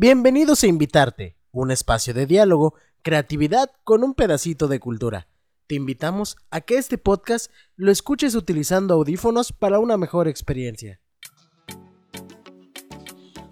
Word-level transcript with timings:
Bienvenidos 0.00 0.62
a 0.62 0.68
Invitarte, 0.68 1.36
un 1.50 1.72
espacio 1.72 2.14
de 2.14 2.24
diálogo, 2.24 2.74
creatividad 3.02 3.72
con 3.82 4.04
un 4.04 4.14
pedacito 4.14 4.68
de 4.68 4.78
cultura. 4.78 5.26
Te 5.66 5.74
invitamos 5.74 6.36
a 6.52 6.60
que 6.60 6.76
este 6.76 6.98
podcast 6.98 7.50
lo 7.74 7.90
escuches 7.90 8.36
utilizando 8.36 8.94
audífonos 8.94 9.52
para 9.52 9.80
una 9.80 9.96
mejor 9.96 10.28
experiencia. 10.28 11.00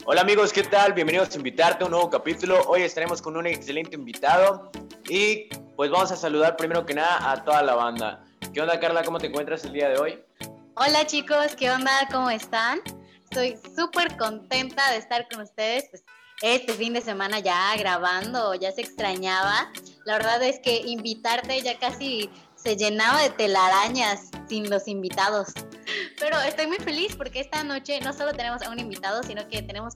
Hola 0.04 0.20
amigos, 0.20 0.52
¿qué 0.52 0.62
tal? 0.62 0.92
Bienvenidos 0.92 1.34
a 1.34 1.38
Invitarte 1.38 1.82
a 1.82 1.86
un 1.86 1.90
nuevo 1.90 2.10
capítulo. 2.10 2.62
Hoy 2.68 2.82
estaremos 2.82 3.20
con 3.20 3.36
un 3.36 3.48
excelente 3.48 3.96
invitado 3.96 4.70
y 5.08 5.48
pues 5.74 5.90
vamos 5.90 6.12
a 6.12 6.16
saludar 6.16 6.56
primero 6.56 6.86
que 6.86 6.94
nada 6.94 7.28
a 7.28 7.44
toda 7.44 7.60
la 7.64 7.74
banda. 7.74 8.24
¿Qué 8.54 8.60
onda 8.60 8.78
Carla? 8.78 9.02
¿Cómo 9.02 9.18
te 9.18 9.26
encuentras 9.26 9.64
el 9.64 9.72
día 9.72 9.88
de 9.88 9.98
hoy? 9.98 10.24
Hola 10.76 11.04
chicos, 11.06 11.56
¿qué 11.58 11.72
onda? 11.72 11.90
¿Cómo 12.12 12.30
están? 12.30 12.78
Estoy 13.24 13.58
súper 13.74 14.16
contenta 14.16 14.92
de 14.92 14.98
estar 14.98 15.26
con 15.28 15.40
ustedes. 15.40 15.88
Pues, 15.90 16.04
este 16.42 16.74
fin 16.74 16.92
de 16.92 17.00
semana 17.00 17.38
ya 17.38 17.74
grabando, 17.76 18.54
ya 18.54 18.72
se 18.72 18.82
extrañaba. 18.82 19.72
La 20.04 20.18
verdad 20.18 20.42
es 20.42 20.60
que 20.60 20.82
invitarte 20.86 21.60
ya 21.62 21.78
casi 21.78 22.30
se 22.56 22.76
llenaba 22.76 23.22
de 23.22 23.30
telarañas 23.30 24.30
sin 24.48 24.68
los 24.68 24.88
invitados. 24.88 25.48
Pero 26.18 26.40
estoy 26.40 26.66
muy 26.66 26.78
feliz 26.78 27.14
porque 27.16 27.40
esta 27.40 27.62
noche 27.64 28.00
no 28.00 28.12
solo 28.12 28.32
tenemos 28.32 28.62
a 28.62 28.70
un 28.70 28.78
invitado, 28.78 29.22
sino 29.22 29.46
que 29.48 29.62
tenemos 29.62 29.94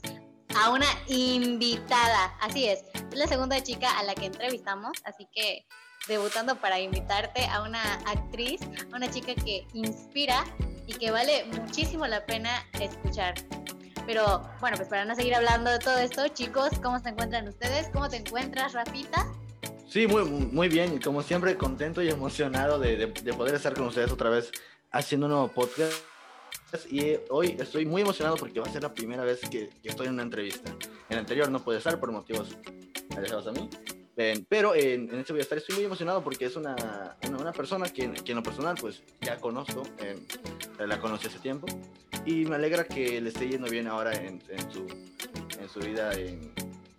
a 0.57 0.71
una 0.71 0.87
invitada. 1.09 2.35
Así 2.41 2.67
es, 2.67 2.81
es 2.95 3.19
la 3.19 3.27
segunda 3.27 3.63
chica 3.63 3.99
a 3.99 4.03
la 4.05 4.15
que 4.15 4.27
entrevistamos, 4.27 4.93
así 5.05 5.27
que 5.33 5.67
debutando 6.09 6.57
para 6.57 6.81
invitarte 6.81 7.45
a 7.47 7.63
una 7.63 7.95
actriz, 8.07 8.61
a 8.93 8.97
una 8.97 9.11
chica 9.11 9.35
que 9.35 9.67
inspira 9.75 10.45
y 10.87 10.95
que 10.95 11.11
vale 11.11 11.45
muchísimo 11.47 12.07
la 12.07 12.25
pena 12.25 12.67
escuchar. 12.81 13.35
Pero 14.11 14.43
bueno, 14.59 14.77
pues 14.77 14.89
para 14.89 15.05
no 15.05 15.15
seguir 15.15 15.37
hablando 15.37 15.71
de 15.71 15.79
todo 15.79 15.97
esto, 15.99 16.27
chicos, 16.27 16.71
¿cómo 16.83 16.99
se 16.99 17.11
encuentran 17.11 17.47
ustedes? 17.47 17.87
¿Cómo 17.93 18.09
te 18.09 18.17
encuentras, 18.17 18.73
Rafita? 18.73 19.25
Sí, 19.89 20.09
muy, 20.09 20.25
muy 20.25 20.69
bien, 20.69 21.01
como 21.01 21.23
siempre 21.23 21.57
contento 21.57 22.03
y 22.03 22.09
emocionado 22.09 22.81
de, 22.81 23.07
poder 23.07 23.55
estar 23.55 23.73
con 23.73 23.87
ustedes 23.87 24.11
otra 24.11 24.29
vez 24.29 24.51
haciendo 24.91 25.27
un 25.27 25.33
nuevo 25.35 25.47
podcast. 25.47 25.93
Y 26.91 27.19
hoy 27.29 27.57
estoy 27.61 27.87
muy 27.87 28.03
emocionado 28.03 28.35
porque 28.35 28.59
va 28.59 28.67
a 28.67 28.73
ser 28.73 28.83
la 28.83 28.93
primera 28.93 29.23
vez 29.23 29.43
que, 29.49 29.71
estoy 29.85 30.09
en 30.09 30.15
una 30.15 30.25
entrevista. 30.25 30.73
En 30.73 30.89
el 31.11 31.19
anterior 31.21 31.49
no 31.49 31.63
puede 31.63 31.79
estar 31.79 32.01
por 32.01 32.11
motivos 32.11 32.57
alejados 33.17 33.47
a 33.47 33.53
mí, 33.53 33.71
pero 34.49 34.75
en, 34.75 35.09
este 35.21 35.33
voy 35.33 35.39
a 35.39 35.43
estar, 35.45 35.57
estoy 35.57 35.77
muy 35.77 35.85
emocionado 35.85 36.25
porque 36.25 36.47
es 36.47 36.57
una, 36.57 37.17
una, 37.29 37.53
persona 37.53 37.89
que, 37.89 38.11
que, 38.11 38.33
en 38.33 38.39
lo 38.39 38.43
personal 38.43 38.75
pues 38.81 39.05
ya 39.21 39.37
conozco, 39.37 39.85
la 40.81 40.99
conocí 40.99 41.29
hace 41.29 41.39
tiempo 41.39 41.69
y 42.25 42.45
me 42.45 42.57
alegra 42.57 42.85
que 42.85 43.21
le 43.21 43.29
esté 43.29 43.49
yendo 43.49 43.69
bien 43.69 43.87
ahora 43.87 44.13
en, 44.15 44.43
en 44.49 44.71
su, 44.73 44.87
en 45.61 45.69
su 45.69 45.81
vida 45.81 46.13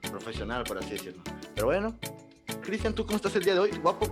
profesional, 0.10 0.64
por 0.64 0.78
así 0.78 0.92
decirlo. 0.92 1.24
Pero 1.56 1.68
bueno, 1.68 1.96
Cristian, 2.62 2.94
¿tú 2.94 3.06
cómo 3.06 3.18
estás 3.18 3.36
el 3.36 3.44
día 3.44 3.54
de 3.54 3.60
hoy? 3.60 3.72
Guapo. 3.82 4.08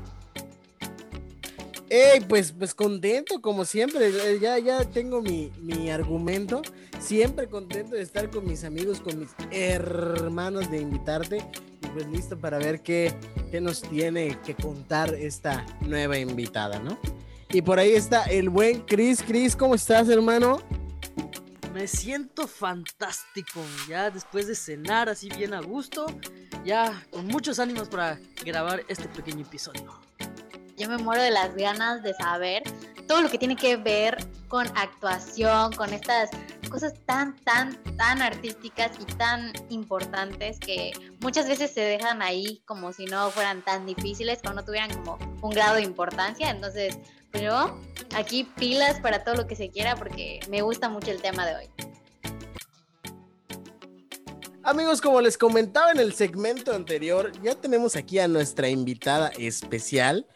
Hey, 1.91 2.23
pues, 2.27 2.51
pues 2.51 2.75
contento, 2.75 3.41
como 3.41 3.65
siempre. 3.65 4.09
Eh, 4.09 4.39
ya, 4.39 4.59
ya 4.59 4.85
tengo 4.85 5.21
mi, 5.21 5.51
mi 5.59 5.89
argumento. 5.89 6.61
Siempre 6.99 7.47
contento 7.47 7.95
de 7.95 8.03
estar 8.03 8.29
con 8.29 8.45
mis 8.45 8.63
amigos, 8.63 9.01
con 9.01 9.19
mis 9.19 9.29
hermanos, 9.49 10.69
de 10.69 10.81
invitarte. 10.81 11.37
Y 11.37 11.87
pues 11.87 12.07
listo 12.07 12.37
para 12.37 12.59
ver 12.59 12.81
qué, 12.81 13.11
qué 13.49 13.59
nos 13.59 13.81
tiene 13.81 14.37
que 14.45 14.53
contar 14.53 15.15
esta 15.15 15.65
nueva 15.81 16.19
invitada, 16.19 16.77
¿no? 16.79 16.99
Y 17.51 17.63
por 17.63 17.79
ahí 17.79 17.93
está 17.93 18.25
el 18.25 18.49
buen 18.49 18.81
Chris. 18.81 19.23
Chris, 19.25 19.55
¿cómo 19.55 19.73
estás, 19.73 20.09
hermano? 20.09 20.61
Me 21.73 21.87
siento 21.87 22.47
fantástico, 22.47 23.61
ya 23.87 24.09
después 24.09 24.47
de 24.47 24.55
cenar 24.55 25.07
así 25.07 25.29
bien 25.29 25.53
a 25.53 25.61
gusto, 25.61 26.07
ya 26.65 27.05
con 27.11 27.27
muchos 27.27 27.59
ánimos 27.59 27.89
para 27.89 28.19
grabar 28.43 28.83
este 28.87 29.07
pequeño 29.07 29.41
episodio. 29.41 29.99
Yo 30.75 30.89
me 30.89 30.97
muero 30.97 31.21
de 31.21 31.29
las 31.29 31.55
ganas 31.55 32.01
de 32.01 32.13
saber 32.15 32.63
todo 33.07 33.21
lo 33.21 33.29
que 33.29 33.37
tiene 33.37 33.55
que 33.55 33.77
ver 33.77 34.17
con 34.47 34.67
actuación, 34.75 35.73
con 35.73 35.93
estas 35.93 36.29
cosas 36.69 36.93
tan, 37.05 37.35
tan, 37.41 37.75
tan 37.97 38.21
artísticas 38.21 38.91
y 38.99 39.05
tan 39.05 39.51
importantes 39.69 40.59
que 40.59 40.91
muchas 41.19 41.47
veces 41.47 41.73
se 41.73 41.81
dejan 41.81 42.21
ahí 42.21 42.61
como 42.65 42.93
si 42.93 43.05
no 43.05 43.29
fueran 43.29 43.63
tan 43.63 43.85
difíciles, 43.85 44.39
como 44.41 44.55
no 44.55 44.65
tuvieran 44.65 44.91
como 44.91 45.17
un 45.41 45.49
grado 45.51 45.75
de 45.75 45.83
importancia. 45.83 46.49
Entonces, 46.49 46.97
pero 47.31 47.79
aquí 48.15 48.43
pilas 48.57 48.99
para 48.99 49.23
todo 49.23 49.35
lo 49.35 49.47
que 49.47 49.55
se 49.55 49.69
quiera 49.69 49.95
porque 49.95 50.39
me 50.49 50.61
gusta 50.61 50.89
mucho 50.89 51.11
el 51.11 51.21
tema 51.21 51.45
de 51.45 51.55
hoy. 51.55 51.69
Amigos, 54.63 55.01
como 55.01 55.21
les 55.21 55.37
comentaba 55.37 55.91
en 55.91 55.99
el 55.99 56.13
segmento 56.13 56.73
anterior, 56.73 57.31
ya 57.41 57.55
tenemos 57.55 57.95
aquí 57.95 58.19
a 58.19 58.27
nuestra 58.27 58.69
invitada 58.69 59.29
especial. 59.37 60.27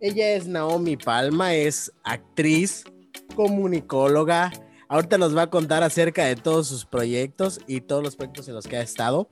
Ella 0.00 0.30
es 0.30 0.46
Naomi 0.46 0.96
Palma, 0.96 1.54
es 1.54 1.92
actriz, 2.02 2.84
comunicóloga. 3.34 4.52
Ahorita 4.88 5.18
nos 5.18 5.36
va 5.36 5.42
a 5.42 5.50
contar 5.50 5.82
acerca 5.82 6.24
de 6.24 6.36
todos 6.36 6.68
sus 6.68 6.86
proyectos 6.86 7.60
y 7.66 7.80
todos 7.80 8.02
los 8.02 8.16
proyectos 8.16 8.48
en 8.48 8.54
los 8.54 8.66
que 8.66 8.76
ha 8.76 8.82
estado. 8.82 9.28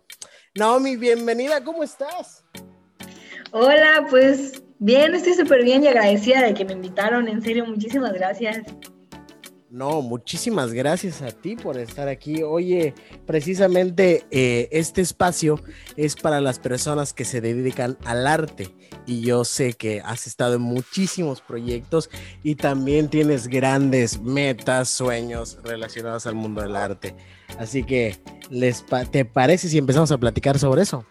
Naomi, 0.55 0.97
bienvenida, 0.97 1.63
¿cómo 1.63 1.83
estás? 1.83 2.45
Hola, 3.53 4.07
pues 4.11 4.63
Bien, 4.83 5.15
estoy 5.15 5.35
súper 5.35 5.63
bien 5.63 5.85
y 5.85 5.89
agradecida 5.89 6.43
de 6.43 6.55
que 6.55 6.65
me 6.65 6.73
invitaron. 6.73 7.29
En 7.29 7.43
serio, 7.43 7.67
muchísimas 7.67 8.15
gracias. 8.15 8.63
No, 9.69 10.01
muchísimas 10.01 10.73
gracias 10.73 11.21
a 11.21 11.33
ti 11.33 11.55
por 11.55 11.77
estar 11.77 12.09
aquí. 12.09 12.43
Oye, 12.43 12.95
precisamente 13.27 14.25
eh, 14.31 14.71
este 14.73 15.03
espacio 15.03 15.61
es 15.97 16.17
para 16.17 16.41
las 16.41 16.59
personas 16.59 17.13
que 17.13 17.27
se 17.27 17.43
dedican 17.43 17.99
al 18.07 18.27
arte 18.27 18.75
y 19.05 19.21
yo 19.21 19.45
sé 19.45 19.75
que 19.75 20.01
has 20.01 20.27
estado 20.27 20.55
en 20.55 20.63
muchísimos 20.63 21.43
proyectos 21.43 22.09
y 22.43 22.55
también 22.55 23.11
tienes 23.11 23.49
grandes 23.49 24.19
metas, 24.23 24.89
sueños 24.89 25.59
relacionados 25.63 26.27
al 26.27 26.37
mundo 26.37 26.63
del 26.63 26.75
arte. 26.75 27.15
Así 27.59 27.85
que, 27.85 28.17
les 28.49 28.83
¿te 29.11 29.27
parece 29.27 29.69
si 29.69 29.77
empezamos 29.77 30.11
a 30.11 30.17
platicar 30.17 30.59
sobre 30.59 30.83
eso? 30.83 31.05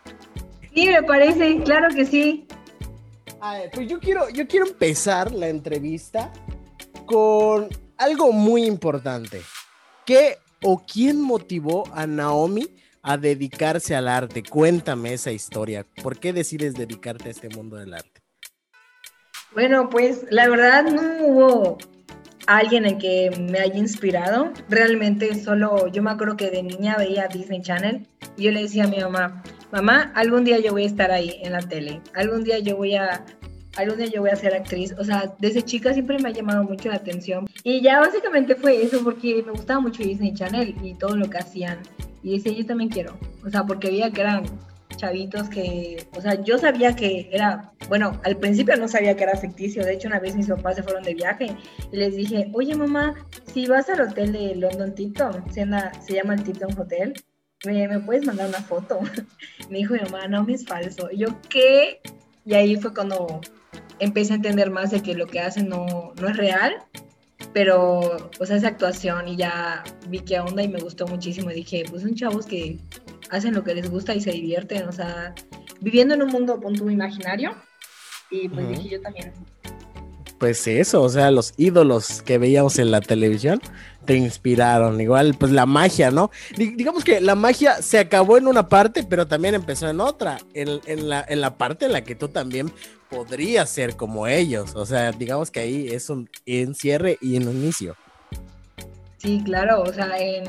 Sí, 0.74 0.88
me 0.88 1.04
parece, 1.04 1.62
claro 1.64 1.94
que 1.94 2.08
sí 2.08 2.48
pues 3.74 3.88
yo 3.88 4.00
quiero, 4.00 4.30
yo 4.30 4.48
quiero 4.48 4.68
empezar 4.68 5.32
la 5.32 5.48
entrevista 5.48 6.32
con 7.06 7.70
algo 7.98 8.32
muy 8.32 8.66
importante. 8.66 9.42
¿Qué 10.06 10.38
o 10.64 10.84
quién 10.86 11.22
motivó 11.22 11.84
a 11.94 12.08
Naomi 12.08 12.68
a 13.02 13.18
dedicarse 13.18 13.96
al 13.96 14.08
arte? 14.08 14.44
Cuéntame 14.44 15.14
esa 15.14 15.32
historia. 15.32 15.86
¿Por 16.02 16.20
qué 16.20 16.34
decides 16.34 16.74
dedicarte 16.74 17.30
a 17.30 17.32
este 17.32 17.50
mundo 17.50 17.78
del 17.78 17.94
arte? 17.94 18.22
Bueno, 19.54 19.90
pues 19.90 20.26
la 20.30 20.48
verdad 20.48 20.84
no 20.84 21.26
hubo 21.26 21.78
alguien 22.46 22.86
en 22.86 22.98
que 22.98 23.32
me 23.40 23.60
haya 23.60 23.78
inspirado. 23.78 24.52
Realmente 24.70 25.36
solo 25.36 25.88
yo 25.88 26.04
me 26.04 26.12
acuerdo 26.12 26.38
que 26.38 26.52
de 26.52 26.64
niña 26.64 26.96
veía 26.98 27.28
Disney 27.28 27.62
Channel 27.62 28.08
yo 28.38 28.52
le 28.52 28.62
decía 28.62 28.86
a 28.86 28.88
mi 28.88 29.00
mamá, 29.00 29.44
mamá, 29.72 30.12
algún 30.16 30.44
día 30.44 30.60
yo 30.60 30.72
voy 30.72 30.84
a 30.84 30.88
estar 30.88 31.12
ahí 31.12 31.40
en 31.44 31.54
la 31.54 31.60
tele, 31.62 32.02
algún 32.16 32.44
día 32.44 32.60
yo 32.60 32.78
voy 32.78 32.96
a, 32.96 33.26
algún 33.78 33.98
día 33.98 34.08
yo 34.08 34.22
voy 34.22 34.30
a 34.30 34.36
ser 34.36 34.54
actriz. 34.54 34.94
O 34.98 35.04
sea, 35.04 35.34
desde 35.40 35.64
chica 35.64 35.94
siempre 35.94 36.20
me 36.20 36.30
ha 36.30 36.32
llamado 36.32 36.64
mucho 36.64 36.90
la 36.90 36.96
atención. 36.96 37.48
Y 37.64 37.82
ya 37.82 38.00
básicamente 38.00 38.56
fue 38.56 38.82
eso 38.82 39.04
porque 39.04 39.44
me 39.46 39.52
gustaba 39.52 39.80
mucho 39.80 40.04
Disney 40.04 40.34
Channel 40.34 40.76
y 40.84 40.96
todo 40.96 41.16
lo 41.16 41.30
que 41.30 41.38
hacían. 41.38 41.80
Y 42.24 42.38
decía, 42.38 42.52
yo 42.52 42.66
también 42.66 42.90
quiero. 42.90 43.18
O 43.46 43.50
sea, 43.50 43.64
porque 43.64 43.90
veía 43.90 44.12
que 44.12 44.22
eran 44.22 44.44
chavitos 44.98 45.48
que, 45.50 46.06
o 46.16 46.22
sea, 46.22 46.44
yo 46.44 46.58
sabía 46.58 46.94
que 46.96 47.30
era, 47.32 47.72
bueno, 47.88 48.20
al 48.26 48.36
principio 48.36 48.76
no 48.76 48.90
sabía 48.90 49.16
que 49.16 49.24
era 49.24 49.38
ficticio, 49.38 49.86
de 49.86 49.94
hecho 49.94 50.10
una 50.10 50.20
vez 50.20 50.36
mis 50.36 50.48
papás 50.48 50.76
se 50.76 50.84
fueron 50.84 51.04
de 51.04 51.14
viaje 51.14 51.56
y 51.92 51.96
les 51.96 52.18
dije, 52.18 52.52
oye 52.54 52.76
mamá, 52.76 53.16
si 53.54 53.66
vas 53.66 53.90
al 53.90 54.02
hotel 54.02 54.34
de 54.34 54.56
London 54.56 54.94
Tipton, 54.94 55.46
se 55.54 55.66
llama 55.66 56.34
el 56.34 56.44
Tipton 56.44 56.78
Hotel, 56.78 57.14
¿me, 57.66 58.00
puedes 58.00 58.26
mandar 58.26 58.50
una 58.50 58.62
foto? 58.62 59.00
Me 59.70 59.80
dijo 59.80 59.94
mi 59.94 60.00
mamá, 60.00 60.28
no, 60.28 60.44
me 60.44 60.54
es 60.54 60.66
falso. 60.66 61.10
Y 61.12 61.18
yo, 61.18 61.28
¿qué? 61.50 62.02
Y 62.46 62.54
ahí 62.54 62.76
fue 62.78 62.94
cuando 62.94 63.42
empecé 64.00 64.34
a 64.34 64.38
entender 64.38 64.72
más 64.72 64.92
de 64.92 65.02
que 65.04 65.14
lo 65.14 65.28
que 65.28 65.40
hacen 65.40 65.70
no, 65.70 66.14
no 66.20 66.28
es 66.28 66.38
real, 66.38 66.74
pero, 67.54 68.30
o 68.40 68.46
sea, 68.46 68.56
esa 68.56 68.70
actuación 68.70 69.28
y 69.28 69.36
ya 69.36 69.84
vi 70.08 70.20
qué 70.20 70.40
onda 70.40 70.64
y 70.64 70.68
me 70.68 70.80
gustó 70.80 71.06
muchísimo. 71.08 71.52
Y 71.52 71.56
dije, 71.56 71.84
pues 71.90 72.02
son 72.02 72.16
chavos 72.16 72.46
que 72.46 72.80
hacen 73.30 73.54
lo 73.54 73.64
que 73.64 73.76
les 73.76 73.90
gusta 73.90 74.16
y 74.16 74.22
se 74.22 74.32
divierten, 74.32 74.88
o 74.88 74.92
sea, 74.92 75.36
viviendo 75.82 76.16
en 76.16 76.24
un 76.24 76.30
mundo 76.30 76.60
punto 76.60 76.90
imaginario. 76.90 77.56
Y 78.32 78.48
pues 78.50 78.68
dije 78.70 78.90
yo 78.90 79.02
también. 79.02 79.34
Pues 80.38 80.66
eso, 80.68 81.02
o 81.02 81.10
sea, 81.10 81.32
los 81.32 81.54
ídolos 81.58 82.22
que 82.22 82.38
veíamos 82.38 82.80
en 82.80 82.92
la 82.92 83.02
televisión 83.02 83.60
te 84.10 84.16
inspiraron. 84.16 85.00
Igual, 85.00 85.36
pues 85.38 85.52
la 85.52 85.68
magia, 85.68 86.10
¿no? 86.10 86.32
digamos 86.58 87.04
que 87.04 87.22
la 87.22 87.36
magia 87.36 87.80
se 87.84 88.00
acabó 88.00 88.40
en 88.40 88.48
una 88.48 88.68
parte, 88.68 89.04
pero 89.08 89.28
también 89.28 89.54
empezó 89.54 89.88
en 89.88 90.02
otra, 90.02 90.40
en, 90.56 91.08
la, 91.08 91.24
en 91.30 91.42
la 91.42 91.60
parte 91.60 91.86
en 91.86 91.92
la 91.92 92.04
que 92.04 92.16
tú 92.16 92.28
también 92.28 92.72
podrías 93.12 93.70
ser 93.70 93.96
como 93.96 94.26
ellos. 94.26 94.74
O 94.74 94.84
sea, 94.88 95.12
digamos 95.12 95.52
que 95.52 95.60
ahí 95.60 95.90
es 95.90 96.10
un 96.10 96.28
encierre 96.48 97.20
y 97.22 97.38
un 97.38 97.56
inicio. 97.56 97.96
Sí, 99.20 99.44
claro, 99.46 99.84
o 99.84 99.94
sea, 99.94 100.18
en, 100.18 100.44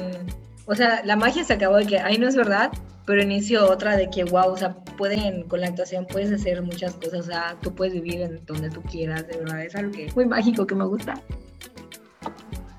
o 0.64 0.74
sea, 0.74 1.02
la 1.04 1.16
magia 1.16 1.44
se 1.44 1.52
acabó 1.52 1.76
de 1.76 1.86
que 1.86 1.98
ahí 1.98 2.16
no 2.16 2.28
es 2.28 2.36
verdad, 2.36 2.72
pero 3.04 3.22
inició 3.22 3.70
otra 3.70 3.94
de 3.98 4.08
que, 4.08 4.24
wow, 4.24 4.52
o 4.52 4.56
sea, 4.56 4.74
pueden, 4.96 5.42
con 5.42 5.60
la 5.60 5.66
actuación 5.66 6.06
puedes 6.06 6.32
hacer 6.32 6.62
muchas 6.62 6.94
cosas, 6.94 7.20
o 7.20 7.24
sea, 7.24 7.56
tú 7.60 7.74
puedes 7.74 7.92
vivir 7.92 8.22
en 8.22 8.40
donde 8.46 8.70
tú 8.70 8.80
quieras, 8.80 9.28
de 9.28 9.36
verdad, 9.36 9.62
es 9.62 9.76
algo 9.76 9.92
que 9.92 10.06
es 10.06 10.16
muy 10.16 10.24
mágico 10.24 10.66
que 10.66 10.74
me 10.74 10.86
gusta. 10.86 11.20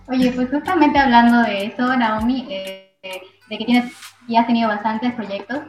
Oye, 0.07 0.31
pues 0.31 0.49
justamente 0.49 0.99
hablando 0.99 1.41
de 1.43 1.65
eso, 1.67 1.95
Naomi, 1.95 2.47
eh, 2.49 2.93
de 3.49 3.57
que 3.57 3.65
tienes 3.65 3.93
y 4.27 4.35
has 4.35 4.47
tenido 4.47 4.67
bastantes 4.67 5.13
proyectos, 5.13 5.59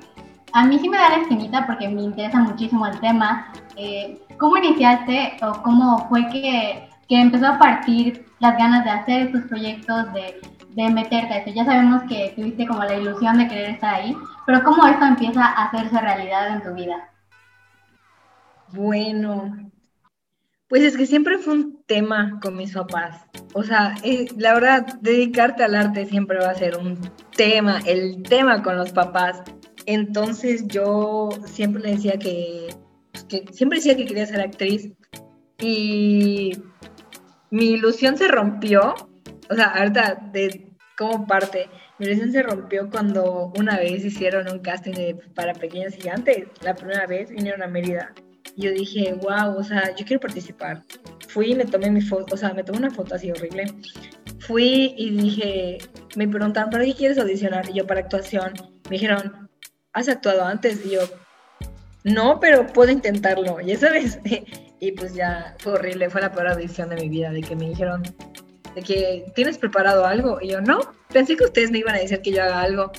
a 0.52 0.64
mí 0.64 0.78
sí 0.78 0.88
me 0.88 0.98
da 0.98 1.10
la 1.10 1.22
esquinita 1.22 1.66
porque 1.66 1.88
me 1.88 2.02
interesa 2.02 2.38
muchísimo 2.38 2.86
el 2.86 3.00
tema. 3.00 3.52
Eh, 3.76 4.20
¿Cómo 4.38 4.56
iniciaste 4.56 5.38
o 5.42 5.62
cómo 5.62 6.08
fue 6.08 6.28
que, 6.28 6.88
que 7.08 7.20
empezó 7.20 7.46
a 7.46 7.58
partir 7.58 8.26
las 8.40 8.56
ganas 8.58 8.84
de 8.84 8.90
hacer 8.90 9.26
estos 9.26 9.42
proyectos, 9.42 10.12
de 10.12 10.40
de 10.74 10.88
meterte 10.90 11.34
a 11.34 11.38
eso. 11.38 11.50
Ya 11.50 11.64
sabemos 11.64 12.02
que 12.04 12.32
tuviste 12.34 12.66
como 12.66 12.84
la 12.84 12.96
ilusión 12.96 13.38
de 13.38 13.48
querer 13.48 13.70
estar 13.70 13.94
ahí, 13.94 14.16
pero 14.46 14.62
¿cómo 14.62 14.86
esto 14.86 15.04
empieza 15.04 15.44
a 15.44 15.64
hacerse 15.64 16.00
realidad 16.00 16.48
en 16.48 16.62
tu 16.62 16.74
vida? 16.74 17.08
Bueno, 18.68 19.70
pues 20.72 20.84
es 20.84 20.96
que 20.96 21.04
siempre 21.04 21.36
fue 21.36 21.52
un 21.52 21.84
tema 21.84 22.40
con 22.40 22.56
mis 22.56 22.72
papás. 22.72 23.26
O 23.52 23.62
sea, 23.62 23.94
eh, 24.02 24.26
la 24.38 24.54
verdad, 24.54 24.86
dedicarte 25.02 25.62
al 25.62 25.74
arte 25.74 26.06
siempre 26.06 26.38
va 26.38 26.48
a 26.48 26.54
ser 26.54 26.78
un 26.78 26.98
tema, 27.36 27.82
el 27.84 28.22
tema 28.22 28.62
con 28.62 28.78
los 28.78 28.90
papás. 28.90 29.42
Entonces 29.84 30.66
yo 30.68 31.28
siempre 31.44 31.82
le 31.82 31.90
decía 31.90 32.18
que, 32.18 32.68
que 33.28 33.44
siempre 33.52 33.80
decía 33.80 33.98
que 33.98 34.06
quería 34.06 34.24
ser 34.24 34.40
actriz 34.40 34.90
y 35.60 36.52
mi 37.50 37.72
ilusión 37.72 38.16
se 38.16 38.28
rompió 38.28 38.94
o 39.50 39.54
sea, 39.54 39.66
ahorita 39.66 40.30
de 40.32 40.70
como 40.96 41.26
parte, 41.26 41.68
mi 41.98 42.06
ilusión 42.06 42.32
se 42.32 42.42
rompió 42.42 42.88
cuando 42.88 43.52
una 43.58 43.76
vez 43.76 44.02
hicieron 44.06 44.50
un 44.50 44.60
casting 44.60 45.18
para 45.34 45.52
pequeños 45.52 45.94
gigantes, 45.94 46.46
la 46.62 46.74
primera 46.74 47.06
vez 47.06 47.28
vinieron 47.28 47.62
a 47.62 47.66
Mérida. 47.66 48.14
Y 48.56 48.62
yo 48.62 48.72
dije, 48.72 49.14
wow, 49.14 49.56
o 49.56 49.64
sea, 49.64 49.94
yo 49.96 50.04
quiero 50.04 50.20
participar. 50.20 50.82
Fui 51.28 51.52
y 51.52 51.54
me 51.54 51.64
tomé 51.64 51.90
mi 51.90 52.00
foto, 52.00 52.34
o 52.34 52.38
sea, 52.38 52.52
me 52.52 52.62
tomé 52.64 52.78
una 52.78 52.90
foto 52.90 53.14
así 53.14 53.30
horrible. 53.30 53.66
Fui 54.40 54.94
y 54.96 55.10
dije, 55.10 55.78
me 56.16 56.28
preguntaron, 56.28 56.70
¿para 56.70 56.84
qué 56.84 56.94
quieres 56.94 57.18
audicionar? 57.18 57.68
Y 57.70 57.74
yo, 57.74 57.86
para 57.86 58.00
actuación. 58.00 58.52
Me 58.84 58.96
dijeron, 58.96 59.48
¿has 59.92 60.08
actuado 60.08 60.44
antes? 60.44 60.84
Y 60.84 60.90
yo, 60.90 61.00
no, 62.04 62.40
pero 62.40 62.66
puedo 62.66 62.90
intentarlo, 62.90 63.60
ya 63.60 63.78
sabes. 63.78 64.18
y 64.80 64.92
pues 64.92 65.14
ya 65.14 65.54
fue 65.58 65.74
horrible, 65.74 66.10
fue 66.10 66.20
la 66.20 66.32
peor 66.32 66.48
audición 66.48 66.90
de 66.90 66.96
mi 66.96 67.08
vida, 67.08 67.30
de 67.30 67.40
que 67.40 67.56
me 67.56 67.68
dijeron, 67.68 68.02
de 68.74 68.82
que 68.82 69.32
tienes 69.34 69.58
preparado 69.58 70.04
algo. 70.04 70.40
Y 70.40 70.48
yo, 70.48 70.60
no, 70.60 70.80
pensé 71.12 71.36
que 71.36 71.44
ustedes 71.44 71.70
me 71.70 71.78
iban 71.78 71.94
a 71.94 71.98
decir 71.98 72.20
que 72.20 72.32
yo 72.32 72.42
haga 72.42 72.60
algo. 72.60 72.90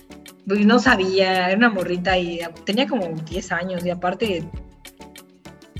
Pues 0.47 0.65
no 0.65 0.79
sabía, 0.79 1.47
era 1.47 1.57
una 1.57 1.69
morrita 1.69 2.17
y 2.17 2.41
tenía 2.65 2.87
como 2.87 3.07
10 3.07 3.51
años 3.53 3.85
y 3.85 3.89
aparte, 3.89 4.43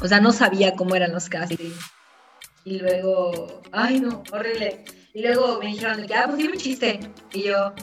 o 0.03 0.07
sea, 0.07 0.19
no 0.19 0.33
sabía 0.33 0.75
cómo 0.75 0.95
eran 0.95 1.13
los 1.13 1.29
castings. 1.29 1.79
Y 2.65 2.79
luego, 2.79 3.61
ay 3.71 4.01
no, 4.01 4.21
horrible. 4.33 4.83
Y 5.13 5.21
luego 5.21 5.59
me 5.59 5.67
dijeron 5.67 6.05
que, 6.05 6.13
ah, 6.13 6.25
pues 6.25 6.37
dime 6.37 6.53
un 6.53 6.59
chiste. 6.59 6.99
Y 7.31 7.43
yo, 7.43 7.73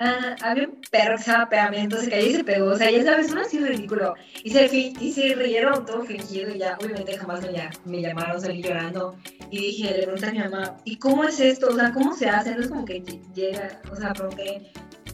ah, 0.00 0.36
había 0.40 0.68
un 0.68 0.80
perro 0.90 1.16
que 1.16 1.22
se 1.22 1.32
llama 1.32 1.50
Pegamento, 1.50 1.98
se 1.98 2.08
cayó 2.08 2.26
y 2.26 2.32
se 2.32 2.44
pegó. 2.44 2.66
O 2.68 2.76
sea, 2.76 2.90
ya 2.90 3.04
sabes, 3.04 3.30
uno 3.30 3.42
así 3.42 3.58
ridículo. 3.58 4.14
Y 4.42 4.50
se, 4.50 4.64
y 4.74 5.12
se 5.12 5.34
rieron 5.34 5.84
todo 5.84 6.02
fingido 6.02 6.50
y 6.54 6.58
ya, 6.58 6.78
obviamente 6.82 7.18
jamás 7.18 7.42
me, 7.42 7.70
me 7.84 8.00
llamaron, 8.00 8.40
salí 8.40 8.62
llorando. 8.62 9.18
Y 9.50 9.58
dije, 9.58 9.98
le 9.98 10.02
pregunté 10.04 10.26
a 10.26 10.32
mi 10.32 10.38
mamá, 10.38 10.78
¿y 10.84 10.96
cómo 10.96 11.24
es 11.24 11.40
esto? 11.40 11.68
O 11.68 11.74
sea, 11.74 11.92
¿cómo 11.92 12.14
se 12.14 12.30
hace? 12.30 12.54
No 12.54 12.62
es 12.62 12.68
como 12.68 12.86
que 12.86 13.02
llega, 13.34 13.82
o 13.92 13.96
sea, 13.96 14.14
pregunté, 14.14 14.72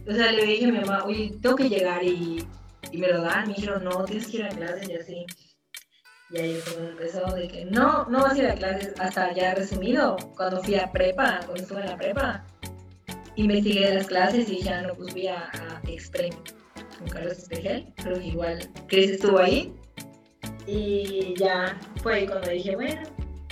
o 0.09 0.13
sea, 0.13 0.31
le 0.31 0.45
dije 0.45 0.67
a 0.67 0.73
mi 0.73 0.79
mamá, 0.79 1.03
oye, 1.05 1.33
tengo 1.43 1.57
que 1.57 1.69
llegar 1.69 2.05
y, 2.05 2.47
y 2.93 2.99
me 2.99 3.09
lo 3.09 3.23
dan. 3.23 3.49
Me 3.49 3.55
dijeron, 3.55 3.85
no, 3.85 4.05
tienes 4.05 4.27
que 4.27 4.39
ir 4.39 4.45
a 4.45 4.49
clases 4.49 4.89
y 4.89 4.95
así. 4.95 5.27
Y 6.31 6.39
ahí 6.39 6.55
fue 6.57 6.75
cuando 6.75 6.91
empezó 6.93 7.35
de 7.35 7.49
que 7.49 7.65
no, 7.65 8.05
no 8.07 8.23
vas 8.23 8.35
a 8.35 8.39
ir 8.39 8.47
a 8.47 8.55
clases 8.55 8.95
hasta 9.01 9.33
ya 9.33 9.55
resumido, 9.55 10.17
cuando 10.37 10.63
fui 10.63 10.77
a 10.77 10.91
prepa, 10.93 11.41
cuando 11.45 11.63
estuve 11.63 11.81
en 11.81 11.87
la 11.87 11.97
prepa. 11.97 12.47
Investigué 13.35 13.95
las 13.95 14.07
clases 14.07 14.49
y 14.49 14.61
ya 14.63 14.83
no, 14.83 14.95
pues 14.95 15.13
fui 15.13 15.27
a, 15.27 15.51
a 15.51 15.81
Exprem 15.89 16.33
con 16.99 17.09
Carlos 17.09 17.39
Espejel, 17.39 17.93
creo 17.97 18.19
que 18.19 18.27
igual 18.27 18.71
Chris 18.87 19.11
estuvo 19.13 19.39
ahí. 19.39 19.75
Y 20.67 21.35
ya 21.37 21.79
fue 22.03 22.27
cuando 22.27 22.51
dije, 22.51 22.77
bueno, 22.77 23.03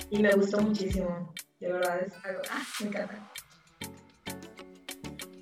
y 0.09 0.19
me 0.19 0.31
gustó 0.31 0.61
muchísimo. 0.61 1.33
De 1.59 1.73
verdad, 1.73 2.01
es 2.05 2.13
algo, 2.23 2.41
ah, 2.51 2.63
me 2.79 2.87
encanta. 2.87 3.28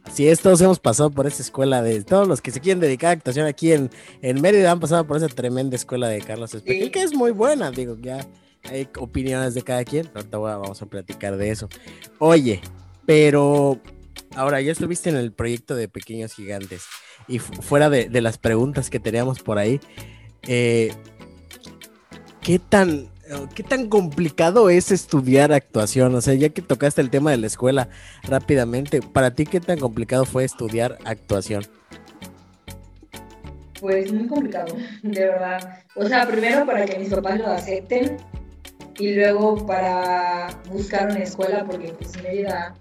Así 0.07 0.27
es, 0.27 0.39
todos 0.39 0.61
hemos 0.61 0.79
pasado 0.79 1.11
por 1.11 1.27
esa 1.27 1.43
escuela 1.43 1.81
de 1.81 2.03
todos 2.03 2.27
los 2.27 2.41
que 2.41 2.51
se 2.51 2.59
quieren 2.59 2.79
dedicar 2.79 3.09
a 3.09 3.13
actuación 3.13 3.45
aquí 3.45 3.73
en, 3.73 3.91
en 4.21 4.41
Mérida 4.41 4.71
han 4.71 4.79
pasado 4.79 5.05
por 5.05 5.17
esa 5.17 5.27
tremenda 5.27 5.75
escuela 5.75 6.07
de 6.07 6.21
Carlos 6.21 6.53
Espejel, 6.55 6.89
que 6.91 7.03
es 7.03 7.13
muy 7.13 7.31
buena, 7.31 7.69
digo, 7.69 7.95
ya 8.01 8.25
hay 8.63 8.87
opiniones 8.97 9.53
de 9.53 9.61
cada 9.61 9.83
quien, 9.83 10.09
ahorita 10.15 10.37
vamos 10.37 10.81
a 10.81 10.85
platicar 10.85 11.37
de 11.37 11.51
eso. 11.51 11.69
Oye, 12.19 12.61
pero 13.05 13.79
ahora 14.35 14.61
ya 14.61 14.71
estuviste 14.71 15.09
en 15.09 15.17
el 15.17 15.33
proyecto 15.33 15.75
de 15.75 15.87
Pequeños 15.87 16.33
Gigantes 16.33 16.83
y 17.27 17.39
fuera 17.39 17.89
de, 17.89 18.09
de, 18.09 18.21
las 18.21 18.37
preguntas 18.37 18.89
que 18.89 18.99
teníamos 18.99 19.39
por 19.39 19.59
ahí, 19.59 19.79
eh, 20.43 20.93
¿qué 22.41 22.59
tan 22.59 23.09
¿Qué 23.53 23.63
tan 23.63 23.89
complicado 23.89 24.69
es 24.69 24.91
estudiar 24.91 25.51
actuación? 25.51 26.15
O 26.15 26.21
sea, 26.21 26.33
ya 26.33 26.49
que 26.49 26.61
tocaste 26.61 27.01
el 27.01 27.09
tema 27.09 27.31
de 27.31 27.37
la 27.37 27.47
escuela 27.47 27.89
rápidamente, 28.23 29.01
¿para 29.01 29.31
ti 29.31 29.45
qué 29.45 29.59
tan 29.59 29.79
complicado 29.79 30.25
fue 30.25 30.45
estudiar 30.45 30.97
actuación? 31.03 31.65
Pues 33.81 34.11
muy 34.13 34.27
complicado, 34.27 34.75
de 35.03 35.19
verdad. 35.19 35.83
O 35.95 36.05
sea, 36.05 36.27
primero 36.27 36.65
para 36.65 36.85
que 36.85 36.97
mis 36.99 37.09
papás 37.09 37.39
lo 37.39 37.47
acepten 37.47 38.17
y 38.97 39.15
luego 39.15 39.65
para 39.65 40.47
buscar 40.69 41.09
una 41.11 41.19
escuela 41.19 41.65
porque 41.65 41.89
pues 41.89 42.21
Mérida... 42.23 42.75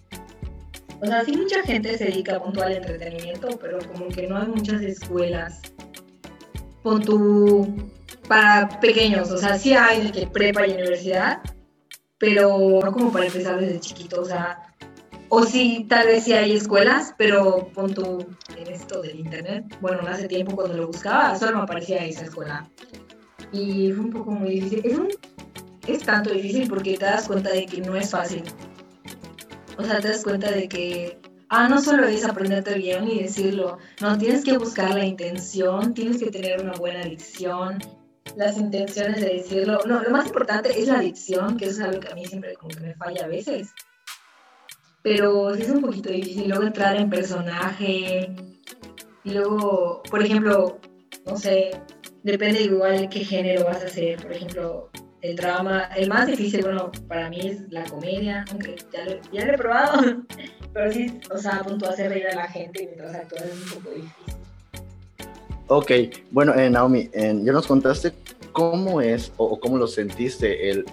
O 1.03 1.07
sea, 1.07 1.25
sí 1.25 1.37
mucha 1.37 1.63
gente 1.63 1.99
se 1.99 2.05
dedica 2.07 2.37
a 2.37 2.43
puntual 2.43 2.73
entretenimiento, 2.73 3.59
pero 3.61 3.79
como 3.93 4.09
que 4.09 4.27
no 4.27 4.39
hay 4.39 4.47
muchas 4.47 4.81
escuelas. 4.81 5.61
Con 6.83 7.03
tu 7.03 7.96
para 8.27 8.69
pequeños, 8.81 9.31
o 9.31 9.39
sea, 9.39 9.59
sí 9.59 9.75
hay 9.75 10.03
de 10.03 10.13
que 10.13 10.27
prepa 10.27 10.67
y 10.67 10.73
universidad, 10.73 11.41
pero 12.19 12.81
no 12.83 12.93
como 12.93 13.13
para 13.13 13.27
empezar 13.27 13.61
desde 13.61 13.81
chiquito, 13.81 14.21
o 14.21 14.25
sea, 14.25 14.63
o 15.29 15.45
sí, 15.45 15.87
tal 15.89 16.07
vez 16.07 16.25
sí 16.25 16.33
hay 16.33 16.53
escuelas, 16.53 17.15
pero 17.19 17.69
pon 17.75 17.93
tu 17.93 18.27
en 18.57 18.73
esto 18.73 19.03
del 19.03 19.21
internet, 19.21 19.65
bueno, 19.81 20.07
hace 20.09 20.29
tiempo 20.29 20.55
cuando 20.55 20.77
lo 20.77 20.87
buscaba, 20.87 21.37
solo 21.37 21.59
me 21.59 21.63
aparecía 21.65 22.05
esa 22.05 22.25
escuela. 22.25 22.71
Y 23.53 23.93
fue 23.93 24.05
un 24.05 24.11
poco 24.11 24.31
muy 24.31 24.61
difícil. 24.61 24.83
Es, 24.85 25.99
es 25.99 26.03
tanto 26.05 26.31
difícil 26.31 26.69
porque 26.69 26.97
te 26.97 27.05
das 27.05 27.27
cuenta 27.27 27.51
de 27.51 27.67
que 27.67 27.81
no 27.81 27.97
es 27.97 28.11
fácil. 28.11 28.43
O 29.79 29.85
sea, 29.85 30.01
te 30.01 30.09
das 30.09 30.23
cuenta 30.23 30.51
de 30.51 30.69
que 30.69 31.21
ah, 31.49 31.69
no 31.69 31.81
solo 31.81 32.07
es 32.07 32.25
aprenderte 32.25 32.75
guion 32.79 33.09
y 33.09 33.23
decirlo, 33.23 33.79
no, 34.01 34.17
tienes 34.19 34.45
que 34.45 34.59
buscar 34.59 34.95
la 34.95 35.05
intención, 35.05 35.95
tienes 35.95 36.19
que 36.19 36.31
tener 36.31 36.61
una 36.61 36.73
buena 36.73 37.05
dicción, 37.05 37.79
las 38.37 38.57
intenciones 38.57 39.21
de 39.21 39.35
decirlo. 39.35 39.81
No, 39.87 40.03
lo 40.03 40.11
más 40.11 40.27
importante 40.27 40.79
es 40.79 40.87
la 40.87 41.01
dicción, 41.01 41.57
que 41.57 41.67
es 41.67 41.81
algo 41.81 42.01
que 42.01 42.13
a 42.13 42.15
mí 42.15 42.25
siempre 42.27 42.55
como 42.55 42.69
que 42.69 42.81
me 42.81 42.95
falla 42.95 43.25
a 43.25 43.29
veces. 43.29 43.75
Pero 45.03 45.55
sí 45.55 45.63
es 45.63 45.71
un 45.71 45.81
poquito 45.81 46.11
difícil 46.11 46.49
luego 46.49 46.65
entrar 46.65 46.97
en 46.97 47.11
personaje. 47.11 48.35
Y 49.25 49.31
luego, 49.31 50.03
por 50.11 50.23
ejemplo, 50.23 50.79
no 51.25 51.37
sé, 51.37 51.71
depende 52.23 52.63
igual 52.63 53.09
qué 53.09 53.21
género 53.25 53.65
vas 53.65 53.83
a 53.83 53.87
hacer. 53.87 54.21
Por 54.21 54.33
ejemplo, 54.33 54.91
el 55.23 55.37
drama. 55.37 55.85
El 55.97 56.09
más 56.09 56.27
difícil, 56.27 56.63
bueno, 56.63 56.93
para 57.09 57.31
mí 57.31 57.41
es 57.41 57.63
la 57.71 57.85
comedia, 57.85 58.45
aunque 58.51 58.77
ya 58.93 59.05
lo, 59.05 59.21
ya 59.33 59.45
lo 59.47 59.55
he 59.55 59.59
probado. 59.59 60.27
Pero 60.75 60.93
sí, 60.93 61.21
o 61.31 61.39
sea, 61.39 61.57
a 61.57 61.65
punto 61.65 61.87
de 61.87 61.93
hacer 61.93 62.11
reír 62.11 62.29
a 62.29 62.35
la 62.35 62.49
gente 62.49 62.85
mientras 62.85 63.15
actúas 63.15 63.45
es 63.45 63.63
un 63.63 63.81
poco 63.81 63.95
difícil. 63.95 64.46
Ok, 65.69 65.91
bueno, 66.31 66.55
eh, 66.55 66.71
Naomi, 66.71 67.11
eh, 67.13 67.35
ya 67.43 67.53
nos 67.53 67.67
contaste 67.67 68.13
cómo 68.53 69.01
es 69.01 69.33
o, 69.37 69.59
cómo 69.59 69.77
lo 69.77 69.89
sentiste 69.89 70.71
el, 70.71 70.85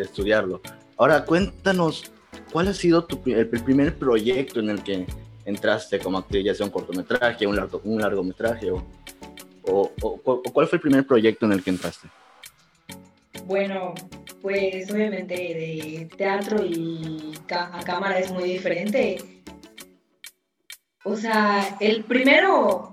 estudiarlo. 0.00 0.60
Ahora, 0.96 1.24
cuéntanos, 1.24 2.12
¿cuál 2.52 2.68
ha 2.68 2.74
sido 2.74 3.04
tu, 3.04 3.20
el, 3.26 3.48
primer 3.48 3.96
proyecto 3.96 4.60
en 4.60 4.70
el 4.70 4.82
que 4.84 5.06
entraste 5.44 5.98
como 5.98 6.18
actriz, 6.18 6.44
ya 6.44 6.54
sea 6.54 6.66
un 6.66 6.72
cortometraje, 6.72 7.48
un, 7.48 7.56
largo, 7.56 7.80
un 7.82 8.00
largometraje, 8.00 8.70
o, 8.70 8.84
o, 9.64 10.42
cuál 10.52 10.68
fue 10.68 10.76
el 10.76 10.82
primer 10.82 11.04
proyecto 11.04 11.46
en 11.46 11.52
el 11.52 11.62
que 11.64 11.70
entraste? 11.70 12.08
Bueno, 13.44 13.92
pues 14.40 14.88
obviamente 14.92 15.34
de 15.34 16.08
teatro 16.16 16.64
y 16.64 17.34
a 17.50 17.82
cámara 17.84 18.20
es 18.20 18.30
muy 18.30 18.44
diferente. 18.44 19.42
O 21.04 21.16
sea, 21.16 21.76
el 21.80 22.04
primero 22.04 22.91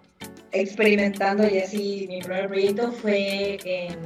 experimentando 0.51 1.47
y 1.47 1.59
así 1.59 2.05
mi 2.09 2.19
primer 2.21 2.47
proyecto 2.47 2.91
fue 2.91 3.57
en, 3.65 3.99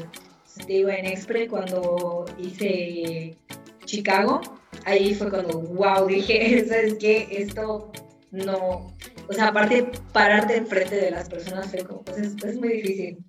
digo, 0.67 0.89
en 0.89 1.05
Expre 1.05 1.47
cuando 1.47 2.25
hice 2.37 3.37
Chicago. 3.85 4.41
Ahí 4.85 5.13
fue 5.13 5.29
cuando, 5.29 5.59
wow, 5.59 6.07
dije, 6.07 6.65
¿sabes 6.67 6.95
qué? 6.95 7.27
Esto 7.31 7.91
no, 8.33 8.87
o 9.29 9.33
sea, 9.33 9.49
aparte 9.49 9.91
pararte 10.11 10.57
enfrente 10.57 10.95
de 10.95 11.11
las 11.11 11.29
personas 11.29 11.69
fue 11.69 11.83
como, 11.83 12.01
pues 12.03 12.17
es, 12.17 12.57
muy 12.57 12.69
difícil. 12.69 13.23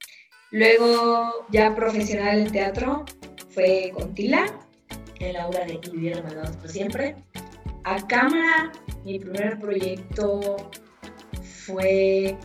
Luego, 0.50 1.47
ya 1.50 1.75
profesional 1.75 2.38
en 2.38 2.52
teatro, 2.52 3.04
fue 3.50 3.92
con 3.94 4.14
Tila, 4.14 4.47
en 5.21 5.35
la 5.35 5.47
obra 5.47 5.66
de 5.66 5.78
Vivir 5.78 6.16
Hermanados 6.16 6.56
por 6.56 6.71
Siempre. 6.71 7.16
A 7.85 8.04
cámara, 8.06 8.73
mi 9.04 9.18
primer 9.18 9.59
proyecto 9.59 10.71
fue, 11.42 12.37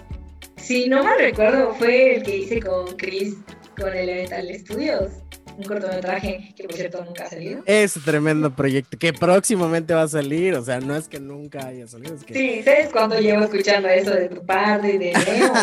si 0.61 0.87
no 0.89 1.03
mal 1.03 1.17
recuerdo, 1.19 1.73
fue 1.75 2.15
el 2.15 2.23
que 2.23 2.37
hice 2.37 2.59
con 2.61 2.95
Chris, 2.97 3.35
con 3.79 3.93
Elemental 3.93 4.47
Studios, 4.59 5.11
un 5.57 5.63
cortometraje 5.63 6.53
que 6.55 6.63
por 6.63 6.73
cierto 6.73 7.03
nunca 7.03 7.25
ha 7.25 7.29
salido. 7.29 7.61
Es 7.65 7.93
tremendo 8.05 8.53
proyecto 8.55 8.97
que 8.97 9.11
próximamente 9.13 9.93
va 9.93 10.03
a 10.03 10.07
salir, 10.07 10.53
o 10.55 10.63
sea, 10.63 10.79
no 10.79 10.95
es 10.95 11.07
que 11.07 11.19
nunca 11.19 11.67
haya 11.67 11.87
salido, 11.87 12.15
es 12.15 12.23
que 12.23 12.33
Sí, 12.33 12.61
¿sabes 12.63 12.89
cuándo 12.91 13.19
llevo 13.19 13.43
escuchando 13.43 13.87
eso 13.89 14.11
de 14.11 14.29
tu 14.29 14.45
padre 14.45 14.93
y 14.93 14.97
de 14.97 15.13
Leo? 15.25 15.53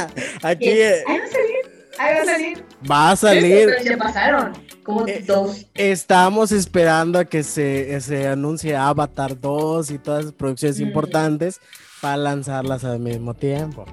aquí 0.43 0.69
eh, 0.69 1.03
Ahí 1.07 1.19
va 1.19 1.25
a 1.25 1.29
salir, 1.29 1.57
ahí 1.99 2.15
va 2.15 2.21
a 2.21 2.25
salir. 2.27 2.65
va 2.91 3.11
a 3.11 3.17
salir. 3.17 3.69
Ya 3.85 3.97
pasaron, 3.97 4.53
como 4.83 5.07
Eh, 5.07 5.23
dos. 5.27 5.67
Estamos 5.75 6.53
esperando 6.53 7.19
a 7.19 7.25
que 7.25 7.43
se, 7.43 7.99
se 8.03 8.27
anuncie 8.29 8.77
Avatar 8.77 9.41
2 9.41 9.91
y 9.93 9.99
todas 9.99 10.25
las 10.27 10.35
producciones 10.35 10.79
Mm. 10.79 10.83
importantes 10.83 11.61
para 12.03 12.19
lanzarlas 12.19 12.85
al 12.85 12.99
mismo 13.01 13.33
tiempo. 13.35 13.87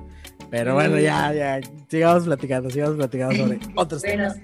Pero 0.54 0.76
bueno, 0.76 1.00
ya, 1.00 1.34
ya, 1.34 1.60
sigamos 1.90 2.26
platicando, 2.26 2.70
sigamos 2.70 2.96
platicando 2.98 3.36
sobre 3.36 3.60
otros 3.76 4.04
Bueno, 4.04 4.32
temas. 4.32 4.40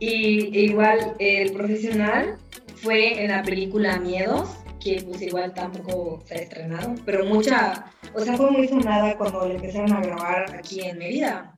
y 0.00 0.58
igual 0.58 1.14
el 1.20 1.52
profesional 1.52 2.36
fue 2.82 3.22
en 3.22 3.30
la 3.30 3.44
película 3.44 3.96
Miedos, 4.00 4.56
que 4.82 5.04
pues 5.08 5.22
igual 5.22 5.54
tampoco 5.54 6.20
se 6.26 6.34
ha 6.34 6.38
estrenado, 6.38 6.96
pero 7.04 7.24
mucha, 7.26 7.84
o 8.12 8.20
sea, 8.22 8.36
fue 8.36 8.50
muy 8.50 8.66
sonada 8.66 9.16
cuando 9.16 9.46
le 9.46 9.54
empezaron 9.54 9.92
a 9.92 10.00
grabar 10.00 10.52
aquí 10.52 10.80
en 10.80 10.98
Mérida, 10.98 11.56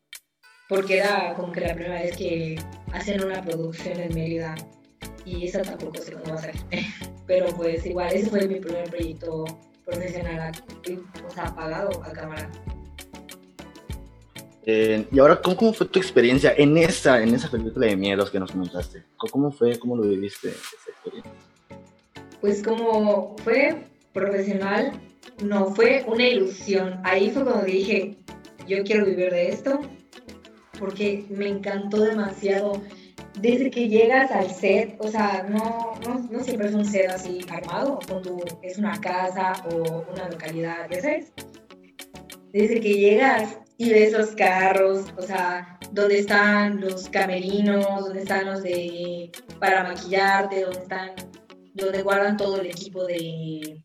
porque 0.69 0.99
era 0.99 1.33
como 1.33 1.51
que 1.51 1.61
la 1.63 1.73
primera 1.75 2.03
vez 2.03 2.15
que 2.15 2.61
hacen 2.93 3.25
una 3.25 3.41
producción 3.43 3.99
en 3.99 4.15
Mérida 4.15 4.55
y 5.25 5.47
esa 5.47 5.63
tampoco 5.63 5.97
sé 5.97 6.13
cómo 6.13 6.35
va 6.35 6.35
a 6.35 6.43
ser, 6.43 6.55
pero 7.27 7.47
pues 7.57 7.87
igual 7.87 8.13
ese 8.13 8.29
fue 8.29 8.47
mi 8.47 8.61
primer 8.61 8.85
proyecto 8.91 9.47
profesional, 9.87 10.53
o 11.27 11.31
sea, 11.31 11.55
pagado 11.55 12.05
a 12.05 12.13
cámara. 12.13 12.51
Eh, 14.71 15.07
y 15.11 15.19
ahora, 15.19 15.41
¿cómo, 15.41 15.57
cómo 15.57 15.73
fue 15.73 15.87
tu 15.87 15.99
experiencia 15.99 16.53
en 16.55 16.77
esa, 16.77 17.23
en 17.23 17.35
esa 17.35 17.51
película 17.51 17.87
de 17.87 17.97
miedos 17.97 18.31
que 18.31 18.39
nos 18.39 18.53
comentaste? 18.53 19.03
¿Cómo- 19.17 19.31
¿Cómo 19.33 19.51
fue? 19.51 19.79
¿Cómo 19.79 19.97
lo 19.97 20.03
viviste 20.03 20.51
esa 20.51 20.91
experiencia? 20.91 21.33
Pues 22.43 22.63
como 22.63 23.35
fue 23.43 23.85
profesional, 24.13 24.93
no 25.43 25.75
fue 25.75 26.05
una 26.07 26.29
ilusión. 26.29 27.01
Ahí 27.03 27.31
fue 27.31 27.45
cuando 27.45 27.65
dije, 27.65 28.19
yo 28.67 28.85
quiero 28.85 29.07
vivir 29.07 29.31
de 29.31 29.49
esto, 29.49 29.81
porque 30.79 31.25
me 31.31 31.49
encantó 31.49 32.03
demasiado. 32.03 32.83
Desde 33.41 33.71
que 33.71 33.89
llegas 33.89 34.31
al 34.33 34.51
set, 34.51 34.97
o 34.99 35.09
sea, 35.09 35.47
no, 35.49 35.95
no, 36.07 36.29
no 36.31 36.45
siempre 36.45 36.69
es 36.69 36.75
un 36.75 36.85
set 36.85 37.09
así 37.09 37.41
armado, 37.51 38.01
cuando 38.07 38.37
es 38.61 38.77
una 38.77 39.01
casa 39.01 39.55
o 39.73 40.05
una 40.13 40.29
localidad, 40.29 40.91
ya 40.91 41.01
sabes. 41.01 41.33
Desde 42.53 42.81
que 42.81 42.95
llegas 42.95 43.57
y 43.79 43.91
ves 43.91 44.13
los 44.13 44.33
carros, 44.33 45.07
o 45.17 45.23
sea, 45.23 45.79
donde 45.93 46.19
están 46.19 46.81
los 46.81 47.09
camerinos, 47.09 47.87
donde 47.87 48.23
están 48.23 48.47
los 48.47 48.63
de 48.63 49.31
para 49.61 49.85
maquillarte, 49.85 50.63
donde 50.63 50.81
están 50.81 51.11
donde 51.75 52.03
guardan 52.03 52.37
todo 52.37 52.61
el 52.61 52.67
equipo 52.67 53.05
de 53.07 53.85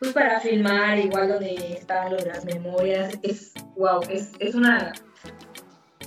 pues 0.00 0.12
para 0.12 0.40
filmar, 0.40 0.98
igual 0.98 1.28
donde 1.28 1.54
están 1.74 2.10
lo 2.10 2.16
de 2.16 2.26
las 2.26 2.44
memorias, 2.46 3.18
es 3.22 3.52
wow, 3.76 4.00
es, 4.08 4.30
es 4.38 4.54
una 4.54 4.94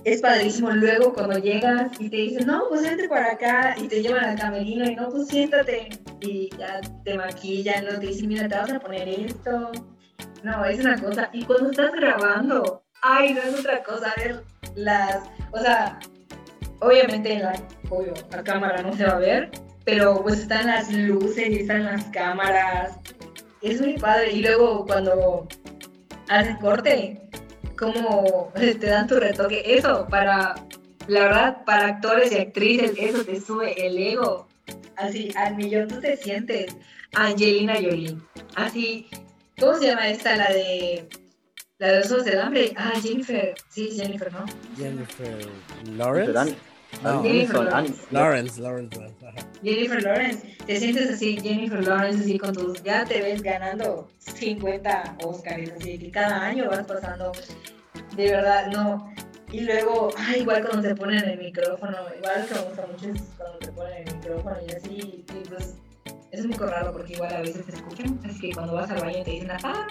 es 0.03 0.21
padrísimo. 0.21 0.71
Luego 0.71 1.13
cuando 1.13 1.37
llegas 1.37 1.91
y 1.99 2.09
te 2.09 2.17
dicen, 2.17 2.47
no, 2.47 2.63
pues 2.69 2.81
vente 2.81 3.07
para 3.07 3.33
acá 3.33 3.75
y 3.77 3.87
te 3.87 4.01
llevan 4.01 4.25
al 4.25 4.39
camerino 4.39 4.83
y 4.85 4.95
no, 4.95 5.09
pues 5.09 5.27
siéntate 5.27 5.89
y 6.21 6.49
ya 6.57 6.81
te 7.03 7.15
maquillan, 7.15 7.85
no 7.85 7.99
te 7.99 8.07
dicen, 8.07 8.29
mira, 8.29 8.47
te 8.47 8.55
vas 8.55 8.71
a 8.71 8.79
poner 8.79 9.07
esto. 9.07 9.71
No, 10.43 10.65
es 10.65 10.79
una 10.79 10.99
cosa. 10.99 11.29
Y 11.33 11.43
cuando 11.43 11.69
estás 11.69 11.91
grabando, 11.91 12.83
ay, 13.01 13.33
no 13.33 13.41
es 13.41 13.59
otra 13.59 13.83
cosa, 13.83 14.13
ver 14.17 14.43
las, 14.75 15.23
o 15.51 15.59
sea, 15.59 15.99
obviamente 16.79 17.33
en 17.33 17.43
la, 17.43 17.53
obvio, 17.89 18.13
la 18.31 18.43
cámara 18.43 18.81
no 18.81 18.93
se 18.93 19.05
va 19.05 19.13
a 19.13 19.19
ver, 19.19 19.51
pero 19.85 20.21
pues 20.21 20.39
están 20.39 20.67
las 20.67 20.91
luces 20.91 21.49
y 21.49 21.59
están 21.59 21.85
las 21.85 22.05
cámaras. 22.05 22.97
Es 23.61 23.81
muy 23.81 23.93
padre. 23.97 24.31
Y 24.31 24.41
luego 24.41 24.85
cuando 24.85 25.47
hacen 26.29 26.55
corte, 26.57 27.21
como 27.77 28.51
te 28.55 28.87
dan 28.87 29.07
tu 29.07 29.15
retoque, 29.19 29.63
eso 29.65 30.07
para, 30.07 30.55
la 31.07 31.19
verdad, 31.21 31.65
para 31.65 31.87
actores 31.87 32.31
y 32.31 32.37
actrices, 32.37 32.93
eso 32.97 33.23
te 33.23 33.39
sube 33.39 33.85
el 33.85 33.97
ego. 33.97 34.47
Así, 34.95 35.31
al 35.35 35.55
millón 35.55 35.87
tú 35.87 35.99
te 35.99 36.15
sientes. 36.17 36.75
Angelina 37.13 37.75
Jolie. 37.75 38.17
Así, 38.55 39.07
¿cómo 39.59 39.75
se 39.75 39.87
llama 39.87 40.07
esta? 40.09 40.35
La 40.37 40.49
de... 40.51 41.07
La 41.81 41.93
de 41.93 42.07
los 42.07 42.25
del 42.25 42.39
hambre. 42.39 42.73
Ah, 42.77 42.93
Jennifer. 43.01 43.55
Sí, 43.69 43.89
Jennifer, 43.89 44.31
¿no? 44.31 44.45
Jennifer 44.77 45.47
Lawrence. 45.97 46.55
No, 47.01 47.23
Jennifer 47.23 47.63
Lawrence. 47.63 48.03
Lawrence, 48.11 48.61
Lawrence. 48.61 48.99
ajá. 49.27 49.47
Jennifer 49.63 50.03
Lawrence, 50.03 50.57
te 50.67 50.77
sientes 50.77 51.09
así, 51.09 51.39
Jennifer 51.41 51.83
Lawrence, 51.83 52.21
así 52.21 52.37
con 52.37 52.53
tus, 52.53 52.83
ya 52.83 53.03
te 53.03 53.19
ves 53.23 53.41
ganando 53.41 54.07
50 54.19 55.17
Oscars, 55.23 55.71
así 55.71 55.97
que 55.97 56.11
cada 56.11 56.45
año 56.45 56.69
vas 56.69 56.85
pasando, 56.85 57.31
de 58.15 58.29
verdad, 58.29 58.67
no. 58.67 59.11
Y 59.51 59.61
luego, 59.61 60.09
ah, 60.19 60.37
igual 60.37 60.63
cuando 60.63 60.87
te 60.87 60.93
ponen 60.93 61.23
el 61.27 61.39
micrófono, 61.39 61.97
igual 62.15 62.45
que 62.47 62.53
me 62.53 62.61
gusta 62.61 62.85
mucho 62.85 63.09
es 63.09 63.23
cuando 63.35 63.57
te 63.57 63.71
ponen 63.71 64.07
el 64.07 64.15
micrófono 64.17 64.55
y 64.67 64.71
así, 64.71 65.25
y 65.27 65.49
pues 65.49 65.73
es 66.29 66.45
un 66.45 66.51
poco 66.51 66.67
raro 66.67 66.91
porque 66.91 67.13
igual 67.13 67.33
a 67.33 67.41
veces 67.41 67.65
te 67.65 67.73
escuchan, 67.73 68.19
así 68.23 68.39
que 68.39 68.53
cuando 68.53 68.73
vas 68.73 68.91
al 68.91 69.01
baño 69.01 69.23
te 69.23 69.31
dicen, 69.31 69.49
ah, 69.63 69.87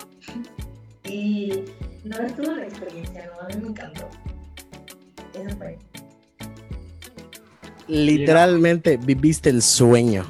y 1.11 1.65
no 2.05 2.19
es 2.19 2.35
toda 2.37 2.57
la 2.57 2.65
experiencia, 2.65 3.31
no, 3.35 3.41
a 3.41 3.49
mí 3.49 3.55
me 3.63 3.69
encantó. 3.69 4.09
Eso 5.35 5.57
fue. 5.57 5.79
Literalmente 7.89 8.97
viviste 8.97 9.51
el 9.51 9.63
sueño. 9.63 10.25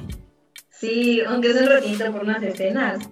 Sí, 0.69 1.21
aunque 1.27 1.51
es 1.51 1.61
un 1.61 1.67
ratito 1.67 2.11
por 2.11 2.23
unas 2.23 2.41
escenas. 2.41 3.07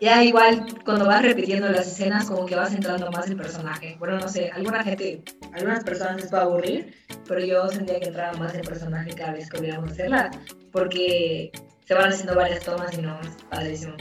Ya 0.00 0.24
igual 0.24 0.64
cuando 0.84 1.04
vas 1.04 1.20
repitiendo 1.20 1.68
las 1.68 1.86
escenas 1.86 2.24
como 2.24 2.46
que 2.46 2.54
vas 2.54 2.72
entrando 2.72 3.10
más 3.10 3.28
el 3.28 3.36
personaje. 3.36 3.96
Bueno, 3.98 4.18
no 4.18 4.28
sé, 4.28 4.50
alguna 4.50 4.82
gente, 4.82 5.22
algunas 5.52 5.84
personas 5.84 6.22
les 6.22 6.32
va 6.32 6.38
a 6.38 6.42
aburrir, 6.42 6.94
pero 7.28 7.44
yo 7.44 7.68
sentía 7.68 8.00
que 8.00 8.06
entraba 8.06 8.38
más 8.38 8.54
el 8.54 8.62
personaje 8.62 9.10
cada 9.10 9.32
vez 9.32 9.50
que 9.50 9.58
volvíamos 9.58 9.90
a 9.90 9.92
hacerla, 9.92 10.30
porque 10.72 11.50
se 11.84 11.94
van 11.94 12.12
haciendo 12.12 12.34
varias 12.34 12.64
tomas 12.64 12.96
y 12.96 13.02
no, 13.02 13.20
es 13.20 13.36
padrísimo. 13.50 13.94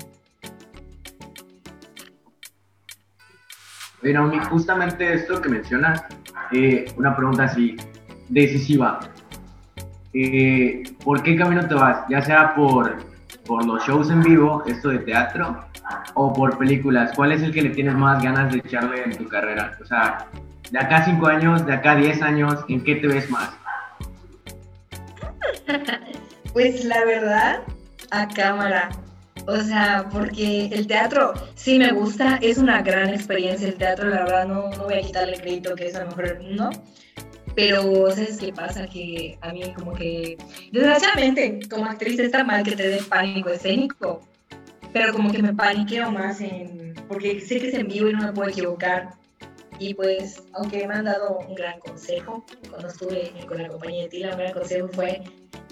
Naomi, 4.03 4.39
justamente 4.39 5.13
esto 5.13 5.41
que 5.41 5.49
mencionas, 5.49 6.03
eh, 6.51 6.85
una 6.97 7.15
pregunta 7.15 7.43
así 7.43 7.75
decisiva. 8.29 8.99
Eh, 10.13 10.83
¿Por 11.03 11.21
qué 11.21 11.35
camino 11.35 11.67
te 11.67 11.75
vas? 11.75 12.05
Ya 12.09 12.21
sea 12.21 12.55
por, 12.55 12.97
por 13.45 13.65
los 13.65 13.85
shows 13.85 14.09
en 14.09 14.21
vivo, 14.21 14.63
esto 14.65 14.89
de 14.89 14.99
teatro, 14.99 15.65
o 16.15 16.33
por 16.33 16.57
películas. 16.57 17.11
¿Cuál 17.15 17.31
es 17.33 17.41
el 17.41 17.53
que 17.53 17.61
le 17.61 17.69
tienes 17.69 17.95
más 17.95 18.23
ganas 18.23 18.51
de 18.51 18.59
echarle 18.59 19.03
en 19.03 19.17
tu 19.17 19.27
carrera? 19.27 19.77
O 19.81 19.85
sea, 19.85 20.27
de 20.71 20.79
acá 20.79 21.03
cinco 21.05 21.27
años, 21.27 21.65
de 21.65 21.73
acá 21.73 21.95
10 21.95 22.21
años, 22.21 22.65
¿en 22.67 22.83
qué 22.83 22.95
te 22.95 23.07
ves 23.07 23.29
más? 23.29 23.51
Pues 26.51 26.83
la 26.83 27.05
verdad, 27.05 27.61
a 28.09 28.27
cámara. 28.27 28.89
O 29.49 29.61
sea, 29.61 30.07
porque 30.11 30.67
el 30.67 30.85
teatro 30.85 31.33
sí 31.55 31.79
me 31.79 31.91
gusta, 31.91 32.37
es 32.39 32.59
una 32.59 32.83
gran 32.83 33.09
experiencia 33.09 33.67
el 33.67 33.75
teatro, 33.75 34.07
la 34.07 34.23
verdad 34.23 34.47
no, 34.47 34.69
no 34.69 34.83
voy 34.83 34.93
a 34.93 35.01
quitarle 35.01 35.39
crédito 35.41 35.73
que 35.73 35.87
es 35.87 35.95
a 35.95 36.03
lo 36.03 36.15
mejor 36.15 36.39
no. 36.43 36.69
Pero, 37.55 38.11
¿sabes 38.11 38.37
qué 38.37 38.53
pasa? 38.53 38.85
Que 38.85 39.39
a 39.41 39.51
mí 39.51 39.73
como 39.73 39.93
que, 39.93 40.37
desgraciadamente, 40.71 41.59
como 41.67 41.85
actriz 41.85 42.19
está 42.19 42.43
mal 42.43 42.63
que 42.63 42.75
te 42.75 42.87
dé 42.89 43.01
pánico 43.01 43.49
escénico, 43.49 44.21
pero 44.93 45.13
como 45.13 45.31
que 45.31 45.41
me 45.41 45.53
paniqueo 45.53 46.11
más 46.11 46.41
en, 46.41 46.93
porque 47.07 47.41
sé 47.41 47.59
que 47.59 47.69
es 47.69 47.73
en 47.73 47.87
vivo 47.87 48.07
y 48.07 48.13
no 48.13 48.21
me 48.21 48.33
puedo 48.33 48.49
equivocar. 48.49 49.13
Y 49.79 49.95
pues, 49.95 50.43
aunque 50.53 50.87
me 50.87 50.93
han 50.93 51.05
dado 51.05 51.39
un 51.39 51.55
gran 51.55 51.79
consejo, 51.79 52.45
cuando 52.69 52.87
estuve 52.87 53.33
con 53.47 53.61
la 53.61 53.67
compañía 53.67 54.03
de 54.03 54.09
Tila, 54.09 54.31
un 54.31 54.37
gran 54.37 54.53
consejo 54.53 54.89
fue, 54.89 55.23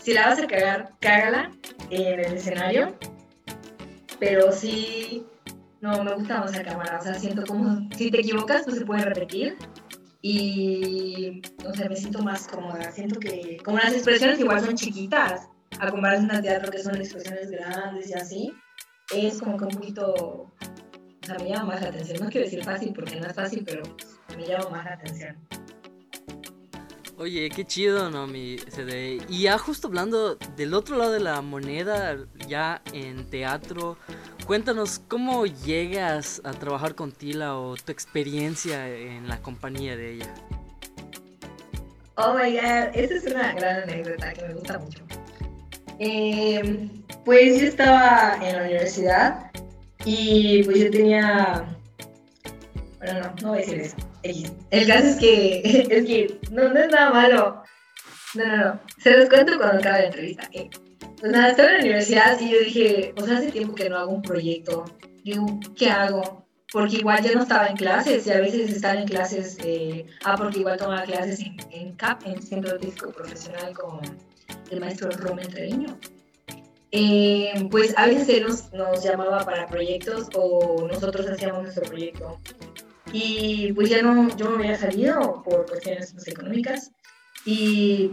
si 0.02 0.14
la 0.14 0.28
vas 0.28 0.40
a 0.40 0.48
cagar, 0.48 0.94
cágala 1.00 1.52
en 1.92 2.20
el 2.20 2.34
escenario, 2.34 2.96
pero 4.20 4.52
sí, 4.52 5.26
no, 5.82 6.04
me 6.04 6.14
gusta 6.14 6.40
más 6.40 6.56
la 6.56 6.64
cámara, 6.64 6.98
o 7.00 7.04
sea, 7.04 7.14
siento 7.16 7.44
como, 7.46 7.88
si 7.96 8.12
te 8.12 8.20
equivocas, 8.20 8.64
pues 8.64 8.78
se 8.78 8.86
puede 8.86 9.04
repetir, 9.04 9.58
y, 10.22 11.42
o 11.66 11.74
sea, 11.74 11.88
me 11.90 11.96
siento 11.96 12.22
más 12.22 12.48
cómoda, 12.48 12.92
siento 12.92 13.20
que, 13.20 13.58
como 13.64 13.78
las 13.78 13.94
expresiones 13.94 14.40
igual 14.40 14.62
son 14.62 14.76
chiquitas, 14.76 15.48
a 15.80 15.92
comparación 15.92 16.32
al 16.32 16.42
teatro 16.42 16.72
que 16.72 16.80
son 16.80 16.96
expresiones 16.96 17.52
grandes 17.52 18.10
y 18.10 18.14
así, 18.14 18.54
es 19.16 19.40
como 19.40 19.58
que 19.58 19.66
un 19.66 19.72
poquito 19.72 20.54
o 21.28 21.30
sea, 21.30 21.44
me 21.44 21.50
llama 21.50 21.74
más 21.74 21.82
la 21.82 21.90
atención. 21.90 22.20
No 22.24 22.30
quiero 22.30 22.46
decir 22.46 22.64
fácil 22.64 22.94
porque 22.94 23.20
no 23.20 23.28
es 23.28 23.34
fácil, 23.34 23.62
pero 23.66 23.84
me 24.38 24.48
llama 24.48 24.70
más 24.70 24.86
la 24.86 24.94
atención. 24.94 25.36
Oye, 27.20 27.50
qué 27.50 27.66
chido, 27.66 28.12
¿no? 28.12 28.28
Mi 28.28 28.60
CD. 28.60 29.20
Y 29.28 29.42
ya 29.44 29.58
justo 29.58 29.88
hablando 29.88 30.36
del 30.56 30.76
otro 30.76 30.98
lado 30.98 31.12
de 31.12 31.20
la 31.20 31.42
moneda, 31.42 32.16
ya 32.48 32.84
en 32.94 33.28
teatro, 33.28 33.98
cuéntanos 34.46 35.02
cómo 35.08 35.48
llegas 35.48 36.40
a 36.44 36.52
trabajar 36.52 36.94
con 36.94 37.12
Tila 37.12 37.58
o 37.58 37.76
tu 37.76 37.92
experiencia 37.92 38.88
en 38.88 39.28
la 39.28 39.42
compañía 39.42 39.98
de 39.98 40.14
ella. 40.14 40.32
Oh 42.18 42.36
my 42.36 42.52
god, 42.52 42.96
esa 42.96 43.16
es 43.16 43.26
una 43.26 43.52
gran 43.54 43.82
anécdota 43.82 44.34
que 44.34 44.48
me 44.48 44.54
gusta 44.54 44.78
mucho. 44.78 45.04
Eh, 45.98 46.88
pues 47.26 47.60
yo 47.60 47.66
estaba 47.66 48.38
en 48.48 48.58
la 48.58 48.62
universidad 48.64 49.52
y 50.06 50.62
pues 50.66 50.80
yo 50.82 50.92
tenía. 50.92 51.66
Bueno, 53.00 53.20
no, 53.20 53.36
no 53.42 53.50
voy 53.50 53.58
a 53.60 53.62
decir 53.62 53.80
eso. 53.80 53.96
El 54.72 54.88
caso 54.88 55.08
es 55.08 55.16
que, 55.18 55.62
es 55.90 56.06
que 56.06 56.40
no, 56.52 56.70
no 56.70 56.80
es 56.80 56.90
nada 56.90 57.12
malo. 57.12 57.64
No, 58.34 58.46
no, 58.46 58.58
no. 58.58 58.80
Se 58.98 59.18
los 59.18 59.30
cuento 59.30 59.58
cuando 59.58 59.80
acabe 59.80 60.00
la 60.00 60.06
entrevista. 60.08 60.50
Eh, 60.52 60.70
pues 61.20 61.32
nada, 61.32 61.50
estaba 61.50 61.70
en 61.70 61.76
la 61.76 61.82
universidad 61.82 62.40
y 62.40 62.52
yo 62.52 62.60
dije, 62.60 63.14
o 63.18 63.26
sea, 63.26 63.38
hace 63.38 63.52
tiempo 63.52 63.76
que 63.76 63.90
no 63.90 63.98
hago 63.98 64.12
un 64.12 64.22
proyecto. 64.22 64.86
Digo, 65.24 65.60
¿qué 65.76 65.90
hago? 65.90 66.48
Porque 66.72 66.98
igual 66.98 67.24
ya 67.24 67.34
no 67.34 67.44
estaba 67.44 67.68
en 67.68 67.78
clases 67.78 68.28
y 68.28 68.32
a 68.32 68.40
veces 68.40 68.70
estar 68.70 68.98
en 68.98 69.08
clases, 69.08 69.58
eh, 69.64 70.06
ah, 70.26 70.36
porque 70.38 70.60
igual 70.60 70.78
tomaba 70.78 71.04
clases 71.04 71.40
en, 71.40 71.58
en 71.72 71.96
CAP, 71.96 72.26
en 72.28 72.42
Centro 72.42 72.72
Artístico 72.72 73.12
Profesional 73.12 73.74
con 73.74 74.02
el 74.70 74.80
maestro 74.80 75.10
Romel 75.12 75.48
Treviño. 75.48 75.98
Eh, 76.92 77.68
pues 77.70 77.98
a 77.98 78.06
veces 78.06 78.30
él 78.30 78.44
nos, 78.48 78.72
nos 78.74 79.04
llamaba 79.04 79.44
para 79.44 79.68
proyectos 79.68 80.30
o 80.36 80.88
nosotros 80.88 81.28
hacíamos 81.28 81.64
nuestro 81.64 81.84
proyecto. 81.84 82.40
Y 83.14 83.72
pues 83.74 83.90
ya 83.90 84.02
no, 84.02 84.36
yo 84.36 84.50
no 84.50 84.58
había 84.58 84.78
salido 84.78 85.42
por 85.44 85.66
cuestiones 85.66 86.14
pues, 86.14 86.28
económicas. 86.28 86.92
Y 87.46 88.12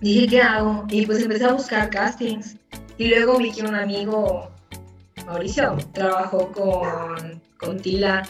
dije, 0.00 0.26
¿qué 0.26 0.42
hago? 0.42 0.84
Y 0.88 1.06
pues 1.06 1.22
empecé 1.22 1.44
a 1.44 1.52
buscar 1.52 1.90
castings. 1.90 2.56
Y 2.98 3.08
luego 3.08 3.38
vi 3.38 3.52
que 3.52 3.62
un 3.62 3.74
amigo, 3.74 4.50
Mauricio, 5.26 5.76
trabajó 5.92 6.50
con, 6.52 7.42
con 7.58 7.78
Tila 7.78 8.22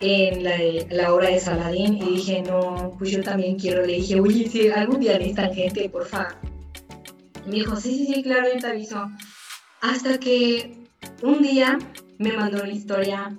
en 0.00 0.44
la, 0.44 0.56
la 0.90 1.14
obra 1.14 1.30
de 1.30 1.40
Saladín. 1.40 1.96
Y 1.96 2.16
dije, 2.16 2.42
no, 2.42 2.94
pues 2.98 3.10
yo 3.10 3.22
también 3.22 3.58
quiero. 3.58 3.86
Le 3.86 3.94
dije, 3.94 4.20
oye, 4.20 4.48
si 4.48 4.70
algún 4.70 5.00
día 5.00 5.14
necesitan 5.14 5.54
gente, 5.54 5.88
porfa. 5.88 6.28
Y 7.46 7.48
me 7.48 7.54
dijo, 7.56 7.76
sí, 7.76 7.96
sí, 7.96 8.14
sí, 8.14 8.22
claro, 8.22 8.48
yo 8.52 8.60
te 8.60 8.66
aviso. 8.66 9.10
Hasta 9.80 10.18
que 10.18 10.76
un 11.22 11.42
día 11.42 11.78
me 12.18 12.32
mandó 12.32 12.64
la 12.64 12.72
historia 12.72 13.36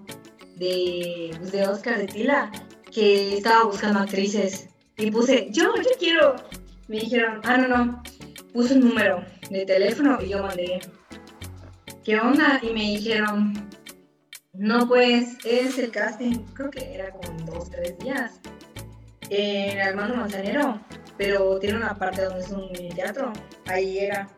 de, 0.56 1.36
pues, 1.38 1.52
de 1.52 1.68
Oscar 1.68 1.98
de 1.98 2.08
Tila, 2.08 2.52
que 2.92 3.38
estaba 3.38 3.66
buscando 3.66 4.00
actrices. 4.00 4.70
Y 4.98 5.12
puse, 5.12 5.48
yo, 5.52 5.76
yo 5.76 5.90
quiero. 6.00 6.36
Me 6.88 7.00
dijeron, 7.00 7.42
ah, 7.44 7.58
no, 7.58 7.68
no. 7.68 8.04
Puse 8.54 8.76
un 8.76 8.90
número 8.90 9.26
de 9.50 9.66
teléfono 9.66 10.20
y 10.22 10.30
yo 10.30 10.44
mandé, 10.44 10.80
¿qué 12.04 12.20
onda? 12.20 12.60
Y 12.62 12.68
me 12.68 12.82
dijeron, 12.82 13.54
no, 14.54 14.88
pues 14.88 15.38
es 15.46 15.80
el 15.80 15.90
casting, 15.90 16.38
creo 16.54 16.70
que 16.70 16.94
era 16.94 17.10
como 17.12 17.52
dos, 17.52 17.72
tres 17.72 17.98
días, 17.98 18.40
en 19.32 19.82
Armando 19.82 20.16
Manzanero, 20.16 20.80
pero 21.18 21.58
tiene 21.58 21.78
una 21.78 21.96
parte 21.98 22.24
donde 22.24 22.42
es 22.42 22.52
un 22.52 22.72
teatro, 22.96 23.34
ahí 23.66 23.98
era. 23.98 24.30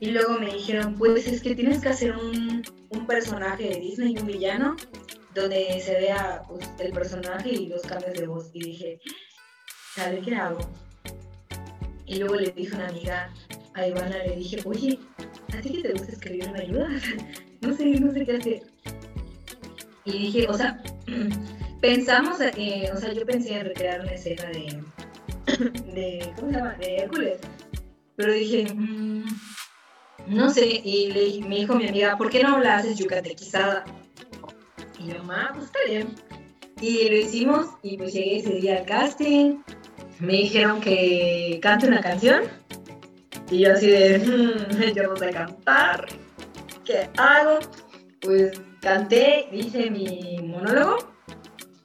Y 0.00 0.10
luego 0.10 0.40
me 0.40 0.52
dijeron, 0.52 0.96
pues 0.96 1.28
es 1.28 1.40
que 1.40 1.54
tienes 1.54 1.80
que 1.80 1.90
hacer 1.90 2.16
un, 2.16 2.64
un 2.90 3.06
personaje 3.06 3.68
de 3.68 3.78
Disney, 3.78 4.16
un 4.18 4.26
villano, 4.26 4.74
donde 5.34 5.80
se 5.80 5.92
vea 5.94 6.42
pues, 6.48 6.68
el 6.78 6.92
personaje 6.92 7.50
y 7.50 7.66
los 7.66 7.82
cambios 7.82 8.14
de 8.14 8.26
voz. 8.26 8.50
Y 8.52 8.60
dije, 8.60 9.00
¿sabes 9.94 10.24
qué 10.24 10.34
hago? 10.34 10.58
Y 12.06 12.16
luego 12.16 12.34
le 12.34 12.50
dije 12.50 12.74
a 12.74 12.78
una 12.78 12.88
amiga, 12.88 13.32
a 13.74 13.86
Ivana, 13.86 14.18
le 14.18 14.36
dije, 14.36 14.60
oye, 14.64 14.98
¿a 15.56 15.60
que 15.60 15.82
te 15.82 15.92
gusta 15.92 16.12
escribir 16.12 16.50
me 16.50 16.60
ayudas? 16.60 17.02
No 17.62 17.76
sé, 17.76 17.84
no 17.84 18.12
sé 18.12 18.26
qué 18.26 18.36
hacer. 18.36 18.62
Y 20.04 20.12
dije, 20.18 20.48
o 20.48 20.54
sea, 20.54 20.82
pensamos, 21.80 22.40
eh, 22.40 22.90
o 22.92 22.96
sea, 22.96 23.12
yo 23.12 23.24
pensé 23.24 23.54
en 23.54 23.66
recrear 23.66 24.00
una 24.00 24.10
escena 24.10 24.42
de, 24.46 24.82
de 25.94 26.32
¿cómo 26.34 26.50
se 26.50 26.56
llama? 26.56 26.74
De 26.74 26.96
Hércules. 26.96 27.38
Pero 28.16 28.32
dije, 28.32 28.74
mm, 28.74 29.24
no 30.26 30.50
sé, 30.50 30.66
y 30.66 31.12
le, 31.12 31.46
me 31.48 31.54
dijo 31.54 31.76
mi 31.76 31.86
amiga, 31.86 32.16
¿por 32.16 32.30
qué 32.30 32.42
no 32.42 32.58
la 32.58 32.78
haces 32.78 32.98
yucatequizada? 32.98 33.84
Y 35.02 35.08
yo, 35.08 35.18
mamá, 35.24 35.50
pues 35.54 35.66
está 35.66 35.78
bien. 35.88 36.14
Y 36.80 37.08
lo 37.08 37.16
hicimos 37.16 37.66
y 37.82 37.96
pues 37.96 38.12
llegué 38.12 38.38
ese 38.38 38.54
día 38.54 38.78
al 38.78 38.84
casting. 38.86 39.58
Me 40.20 40.32
dijeron 40.34 40.80
que 40.80 41.58
cante 41.62 41.86
una 41.88 42.00
canción. 42.00 42.42
Y 43.50 43.60
yo 43.60 43.72
así 43.72 43.86
de, 43.88 44.18
"Mm, 44.18 44.92
yo 44.96 45.02
no 45.04 45.16
sé 45.16 45.30
cantar. 45.30 46.06
¿Qué 46.84 47.08
hago? 47.16 47.58
Pues 48.20 48.60
canté, 48.80 49.48
hice 49.52 49.90
mi 49.90 50.38
monólogo 50.42 50.96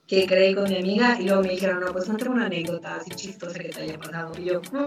que 0.08 0.26
creé 0.26 0.56
con 0.56 0.70
mi 0.70 0.78
amiga 0.78 1.20
y 1.20 1.26
luego 1.26 1.42
me 1.44 1.50
dijeron, 1.50 1.82
no, 1.82 1.92
pues 1.92 2.06
cuéntame 2.06 2.32
una 2.36 2.46
anécdota 2.46 2.96
así 2.96 3.12
chistosa 3.12 3.60
que 3.60 3.70
te 3.70 3.82
haya 3.82 3.98
pasado. 4.00 4.32
Y 4.40 4.46
yo, 4.46 4.62
"Mm". 4.72 4.86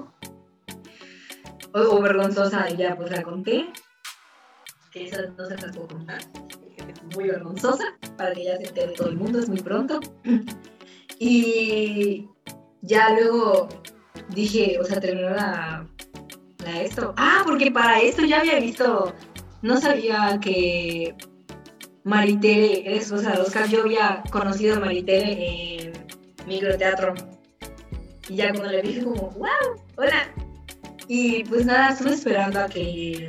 o, 1.74 1.80
o 1.80 2.00
vergonzosa, 2.00 2.68
y 2.70 2.76
ya 2.78 2.96
pues 2.96 3.10
la 3.10 3.22
conté. 3.22 3.66
Que 4.90 5.04
esa 5.06 5.22
no 5.22 5.44
se 5.46 5.56
las 5.56 5.76
puedo 5.76 5.88
contar. 5.88 6.18
Muy 7.14 7.28
vergonzosa, 7.28 7.84
para 8.16 8.32
que 8.34 8.44
ya 8.44 8.56
se 8.56 8.66
entere 8.66 8.92
todo 8.92 9.08
el 9.08 9.16
mundo, 9.16 9.38
es 9.38 9.48
muy 9.48 9.60
pronto. 9.60 10.00
Y 11.22 12.26
ya 12.80 13.10
luego 13.10 13.68
dije, 14.30 14.78
o 14.80 14.84
sea, 14.84 15.00
terminó 15.00 15.28
la, 15.28 15.86
esto. 16.78 17.12
Ah, 17.18 17.42
porque 17.44 17.70
para 17.70 18.00
esto 18.00 18.24
ya 18.24 18.40
había 18.40 18.58
visto, 18.58 19.14
no 19.60 19.78
sabía 19.78 20.38
que 20.40 21.14
Maritere 22.04 22.86
era 22.86 22.96
esposa 22.96 23.32
de 23.32 23.42
Oscar. 23.42 23.68
Yo 23.68 23.82
había 23.82 24.22
conocido 24.30 24.76
a 24.76 24.80
Maritere 24.80 25.82
en 25.84 25.92
microteatro. 26.46 27.14
Y 28.28 28.36
ya 28.36 28.50
cuando 28.52 28.70
le 28.70 28.82
dije 28.82 29.04
como, 29.04 29.30
wow, 29.30 29.48
hola. 29.96 30.32
Y 31.08 31.44
pues 31.44 31.66
nada, 31.66 31.90
estuve 31.90 32.14
esperando 32.14 32.60
a 32.60 32.66
que 32.66 33.28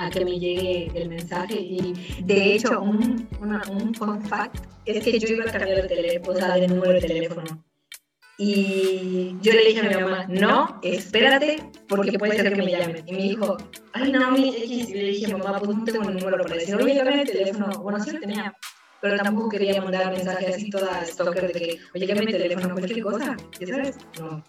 a 0.00 0.10
que 0.10 0.24
me 0.24 0.38
llegue 0.38 0.90
el 0.94 1.08
mensaje 1.08 1.54
y 1.60 1.94
de 2.22 2.54
hecho 2.54 2.80
un, 2.80 3.28
una- 3.40 3.62
un 3.70 3.94
fun 3.94 4.22
fact 4.24 4.64
es 4.86 5.04
que 5.04 5.18
yo 5.18 5.28
iba 5.28 5.44
a 5.44 5.52
cambiar 5.52 5.82
de 5.82 5.88
teléfono, 5.88 6.32
o 6.32 6.40
sea, 6.40 6.54
de 6.56 6.66
número 6.68 6.92
de 6.94 7.00
teléfono. 7.00 7.64
Y 8.38 9.36
yo 9.42 9.52
le 9.52 9.66
dije 9.66 9.80
a 9.80 9.82
mi 9.90 9.94
mamá, 10.02 10.24
no, 10.28 10.80
espérate, 10.82 11.62
porque 11.86 12.18
puede 12.18 12.36
ser 12.36 12.54
que 12.54 12.62
me 12.62 12.70
llamen. 12.72 13.04
Y 13.06 13.12
me 13.12 13.18
dijo, 13.22 13.58
ay, 13.92 14.10
no, 14.12 14.30
mi 14.30 14.48
X. 14.48 14.88
Y 14.88 14.94
le 14.94 15.02
dije, 15.10 15.36
mamá, 15.36 15.58
pues 15.58 15.76
no 15.76 15.84
tengo 15.84 16.08
un 16.08 16.16
número 16.16 16.42
para 16.44 16.54
decir, 16.54 16.74
oye, 16.76 16.96
cámbiame 16.96 17.22
el 17.22 17.28
teléfono. 17.30 17.82
Bueno, 17.82 18.00
sí 18.02 18.12
lo 18.12 18.20
tenía, 18.20 18.54
pero 19.02 19.16
tampoco 19.18 19.50
quería 19.50 19.82
mandar 19.82 20.10
mensaje 20.10 20.46
así 20.46 20.70
toda 20.70 21.04
stalker 21.04 21.48
de 21.48 21.52
que, 21.52 21.78
oye, 21.94 22.06
cámbiame 22.06 22.30
el 22.32 22.38
teléfono, 22.42 22.72
cualquier 22.74 23.02
cosa, 23.02 23.36
¿ya 23.60 23.66
sabes? 23.66 23.98
No. 24.18 24.42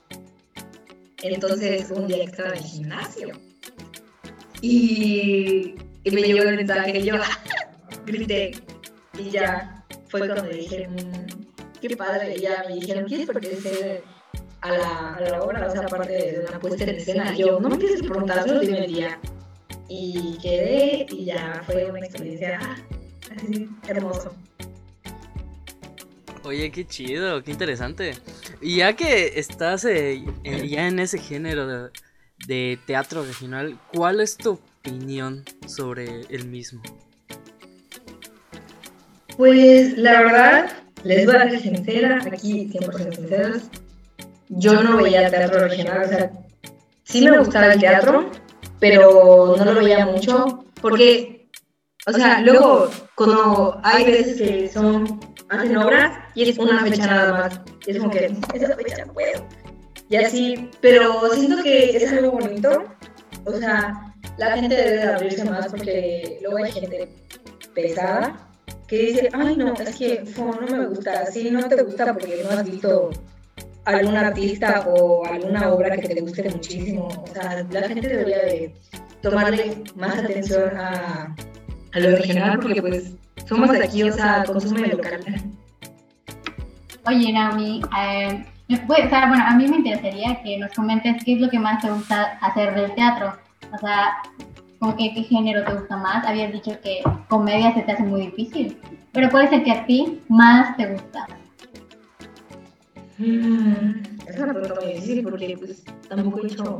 Entonces, 1.24 1.92
un 1.92 2.08
día 2.08 2.18
que 2.20 2.24
estaba 2.32 2.50
en 2.50 2.58
el 2.58 2.64
gimnasio 2.64 3.28
y, 4.62 5.76
me 6.06 6.22
llegó 6.22 6.44
el 6.44 6.58
mensaje 6.58 7.00
y 7.00 7.04
yo 7.04 7.16
grité 8.06 8.52
y 9.18 9.30
ya 9.30 9.84
fue 10.08 10.28
cuando 10.28 10.44
me 10.44 10.54
dijeron, 10.54 10.96
qué 11.82 11.96
padre, 11.96 12.36
y 12.38 12.42
ya 12.42 12.64
me 12.68 12.76
dijeron, 12.76 13.06
¿quieres 13.06 13.28
pertenecer 13.28 14.04
a 14.62 14.72
la, 14.72 15.14
a 15.16 15.22
la 15.22 15.42
obra? 15.42 15.68
O 15.68 15.72
sea, 15.72 15.82
aparte 15.82 16.14
de 16.14 16.46
una 16.48 16.60
puesta 16.60 16.84
en 16.84 16.96
escena. 16.96 17.36
Yo, 17.36 17.60
no 17.60 17.70
me 17.70 17.76
empieces 17.76 18.02
a 18.02 18.10
preguntar, 18.10 18.48
solo 18.48 18.60
dime 18.60 18.86
el 18.86 18.94
día. 18.94 19.20
Y 19.88 20.38
quedé 20.42 21.06
y 21.10 21.26
ya 21.26 21.62
fue 21.66 21.90
una 21.90 22.00
experiencia 22.00 22.60
así, 23.36 23.70
hermoso. 23.88 24.34
Oye, 26.44 26.72
qué 26.72 26.86
chido, 26.86 27.44
qué 27.44 27.52
interesante. 27.52 28.14
Y 28.62 28.78
ya 28.78 28.96
que 28.96 29.40
estás 29.40 29.86
eh, 29.86 30.24
ya 30.44 30.88
en 30.88 31.00
ese 31.00 31.20
género 31.20 31.68
de, 31.68 31.90
de 32.48 32.80
teatro 32.86 33.24
regional, 33.24 33.78
¿cuál 33.94 34.20
es 34.22 34.38
tu 34.38 34.60
opinión 34.82 35.44
sobre 35.68 36.22
el 36.30 36.48
mismo? 36.48 36.82
Pues 39.38 39.98
la 39.98 40.22
verdad, 40.22 40.72
les 41.04 41.26
voy 41.26 41.36
a 41.36 41.50
ser 41.50 41.62
sincera, 41.62 42.22
aquí 42.32 42.70
100% 42.72 43.16
sinceras, 43.16 43.70
yo 44.50 44.84
no 44.84 44.98
veía 44.98 45.30
teatro 45.30 45.68
regional, 45.68 46.04
o 46.04 46.08
sea, 46.08 46.32
sí 47.04 47.22
me 47.22 47.38
gustaba 47.38 47.74
el 47.74 47.80
teatro, 47.80 48.30
pero 48.80 49.56
no 49.58 49.66
lo 49.66 49.82
veía 49.82 50.06
mucho, 50.06 50.66
porque, 50.82 51.48
o 52.06 52.12
sea, 52.12 52.42
luego 52.42 52.90
cuando 53.16 53.80
hay 53.84 54.06
veces 54.06 54.42
que 54.42 54.70
son, 54.70 55.20
hacen 55.50 55.78
obras 55.78 56.18
y 56.36 56.50
es 56.50 56.58
una 56.58 56.82
fecha 56.82 57.08
nada 57.08 57.32
más, 57.34 57.62
y 57.86 57.92
es 57.92 57.98
como 58.00 58.12
que, 58.12 58.26
esa 58.54 58.76
fecha 58.76 59.06
no 59.06 59.14
y 60.12 60.16
así, 60.18 60.70
pero 60.82 61.22
siento 61.34 61.64
que 61.64 61.96
es 61.96 62.12
algo 62.12 62.34
bonito, 62.34 62.84
o 63.46 63.54
sea, 63.54 64.14
la 64.38 64.58
gente 64.58 64.76
debe 64.76 64.98
de 64.98 65.04
abrirse 65.04 65.46
más 65.46 65.68
porque 65.68 66.38
luego 66.42 66.58
hay 66.58 66.72
gente 66.74 67.10
pesada 67.74 68.50
que 68.88 68.98
dice, 68.98 69.30
ay 69.32 69.56
no, 69.56 69.74
es 69.74 69.96
que 69.96 70.22
no 70.38 70.78
me 70.78 70.88
gusta, 70.88 71.26
sí, 71.28 71.50
no 71.50 71.66
te 71.70 71.82
gusta 71.82 72.12
porque 72.14 72.44
no 72.44 72.50
has 72.50 72.70
visto 72.70 73.10
algún 73.86 74.18
artista 74.18 74.86
o 74.90 75.26
alguna 75.26 75.72
obra 75.72 75.96
que 75.96 76.10
te 76.10 76.20
guste 76.20 76.50
muchísimo. 76.50 77.08
O 77.08 77.28
sea, 77.28 77.66
la 77.72 77.88
gente 77.88 78.08
debería 78.10 78.40
de 78.40 78.74
tomarle 79.22 79.82
más 79.96 80.18
atención 80.18 80.76
a, 80.76 81.34
lo 81.94 82.18
regional 82.18 82.60
porque 82.60 82.82
pues 82.82 83.14
somos 83.48 83.70
aquí, 83.70 84.04
o 84.04 84.12
sea, 84.12 84.44
consume 84.46 84.90
local. 84.90 85.22
Oye, 87.06 87.32
Naomi, 87.32 87.82
eh, 87.98 88.46
pues, 88.80 89.10
bueno, 89.10 89.44
a 89.46 89.56
mí 89.56 89.68
me 89.68 89.78
interesaría 89.78 90.42
que 90.44 90.58
nos 90.58 90.72
comentes 90.72 91.24
qué 91.24 91.34
es 91.34 91.42
lo 91.42 91.50
que 91.50 91.60
más 91.60 91.82
te 91.82 91.92
gusta 91.92 92.38
hacer 92.42 92.76
del 92.76 92.94
teatro. 92.96 93.34
O 93.74 93.78
sea, 93.78 94.18
como 94.80 94.96
que 94.96 95.14
qué 95.14 95.24
género 95.24 95.64
te 95.64 95.74
gusta 95.74 95.98
más. 95.98 96.26
Habías 96.26 96.52
dicho 96.52 96.72
que 96.82 97.02
comedia 97.30 97.74
se 97.74 97.82
te 97.82 97.92
hace 97.92 98.04
muy 98.04 98.28
difícil, 98.28 98.78
pero 99.12 99.30
puede 99.30 99.50
ser 99.50 99.64
que 99.64 99.72
a 99.72 99.86
ti 99.86 100.22
más 100.28 100.76
te 100.78 100.88
gusta. 100.88 101.28
Mm, 103.18 104.02
es 104.28 104.38
una 104.38 104.54
pregunta 104.54 104.82
muy 104.82 104.94
difícil 104.94 105.24
porque 105.24 105.56
pues 105.58 105.84
tampoco 106.10 106.44
he 106.44 106.48
hecho, 106.48 106.80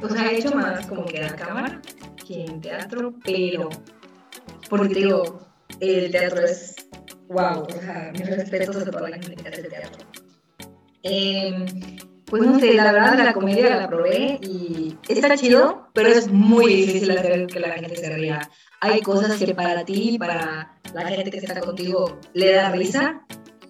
o 0.00 0.08
sea, 0.08 0.30
he 0.30 0.38
hecho 0.38 0.54
más 0.54 0.86
como 0.86 1.04
que 1.04 1.24
a 1.24 1.34
cámara 1.34 1.80
que 2.24 2.44
en 2.44 2.60
teatro, 2.60 3.14
pero 3.24 3.68
porque 4.70 4.94
digo, 4.94 5.40
el 5.80 6.10
teatro 6.12 6.40
es 6.42 6.76
wow, 7.28 7.62
o 7.62 7.80
sea, 7.80 8.12
mis 8.12 8.26
respetos 8.28 8.76
a 8.76 8.90
toda 8.90 9.10
la 9.10 9.16
gente 9.16 9.34
que 9.36 9.50
teatro. 9.50 10.13
Eh, 11.04 11.66
pues 12.26 12.42
no 12.42 12.58
sé, 12.58 12.72
la 12.74 12.90
verdad 12.90 13.22
la 13.22 13.34
comedia 13.34 13.76
la 13.76 13.88
probé 13.88 14.40
y 14.42 14.96
está 15.08 15.36
chido, 15.36 15.88
pero 15.92 16.08
es 16.08 16.28
muy 16.28 16.66
difícil 16.66 17.10
hacer 17.10 17.46
que 17.46 17.60
la 17.60 17.72
gente 17.72 17.94
se 17.96 18.10
ría. 18.16 18.50
Hay 18.80 19.00
cosas 19.02 19.38
que 19.38 19.54
para 19.54 19.84
ti, 19.84 20.18
para 20.18 20.80
la 20.94 21.08
gente 21.08 21.30
que 21.30 21.38
está 21.38 21.60
contigo, 21.60 22.18
le 22.32 22.52
da 22.52 22.70
risa, 22.70 23.24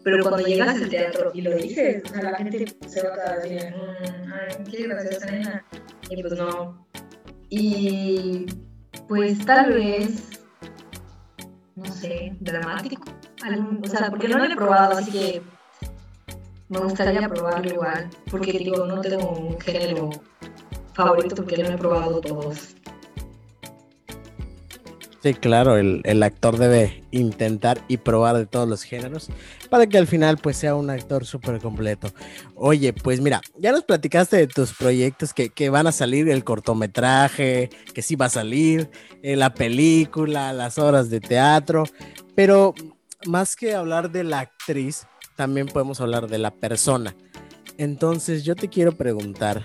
pero 0.05 0.23
cuando 0.23 0.47
llegas 0.47 0.77
al 0.77 0.89
teatro 0.89 1.33
y 1.35 1.43
lo 1.43 1.57
dices, 1.57 2.03
o 2.05 2.09
sea, 2.09 2.23
la 2.23 2.37
gente 2.37 2.65
se 2.87 3.03
va 3.03 3.15
a 3.27 3.37
decir, 3.39 3.75
mmm, 3.75 4.33
ay, 4.33 4.65
qué 4.71 4.87
graciosa 4.87 5.27
nena. 5.27 5.65
Y 6.09 6.23
pues 6.23 6.39
no. 6.39 6.87
Y 7.51 8.47
pues 9.09 9.45
tal 9.45 9.73
vez, 9.73 10.29
no 11.75 11.93
sé, 11.93 12.37
dramático. 12.41 13.03
o 13.83 13.89
sea, 13.89 14.11
porque 14.11 14.29
no 14.29 14.39
lo 14.39 14.45
he 14.45 14.55
probado, 14.55 14.97
así 14.97 15.11
que 15.11 15.43
me 16.69 16.79
gustaría 16.81 17.29
probarlo 17.29 17.73
igual, 17.73 18.11
porque 18.31 18.53
digo, 18.53 18.87
no 18.87 19.01
tengo 19.01 19.29
un 19.31 19.61
género 19.61 20.11
favorito 20.95 21.35
porque 21.37 21.63
no 21.63 21.69
he 21.71 21.79
probado 21.79 22.21
todos. 22.21 22.75
Sí, 25.23 25.33
claro, 25.33 25.79
el, 25.79 26.03
el, 26.05 26.23
actor 26.23 26.59
debe 26.59 27.03
intentar 27.11 27.81
y 27.89 27.97
probar 27.97 28.37
de 28.37 28.45
todos 28.45 28.69
los 28.69 28.83
géneros 28.83 29.31
para 29.71 29.87
que 29.87 29.97
al 29.97 30.07
final 30.07 30.37
pues 30.37 30.59
sea 30.59 30.75
un 30.75 30.91
actor 30.91 31.25
súper 31.25 31.61
completo. 31.61 32.13
Oye, 32.55 32.93
pues 32.93 33.23
mira, 33.23 33.41
ya 33.59 33.73
nos 33.73 33.85
platicaste 33.85 34.37
de 34.37 34.47
tus 34.47 34.75
proyectos 34.75 35.33
que, 35.33 35.49
que, 35.49 35.71
van 35.71 35.87
a 35.87 35.93
salir, 35.93 36.29
el 36.29 36.45
cortometraje, 36.45 37.71
que 37.95 38.03
sí 38.03 38.17
va 38.17 38.27
a 38.27 38.29
salir, 38.29 38.91
eh, 39.23 39.35
la 39.35 39.55
película, 39.55 40.53
las 40.53 40.77
obras 40.79 41.09
de 41.09 41.21
teatro, 41.21 41.85
pero 42.35 42.75
más 43.27 43.57
que 43.57 43.75
hablar 43.75 44.11
de 44.11 44.25
la 44.25 44.41
actriz, 44.41 45.07
también 45.37 45.67
podemos 45.67 46.01
hablar 46.01 46.29
de 46.29 46.39
la 46.39 46.53
persona. 46.53 47.15
Entonces 47.79 48.45
yo 48.45 48.55
te 48.55 48.69
quiero 48.69 48.93
preguntar, 48.93 49.65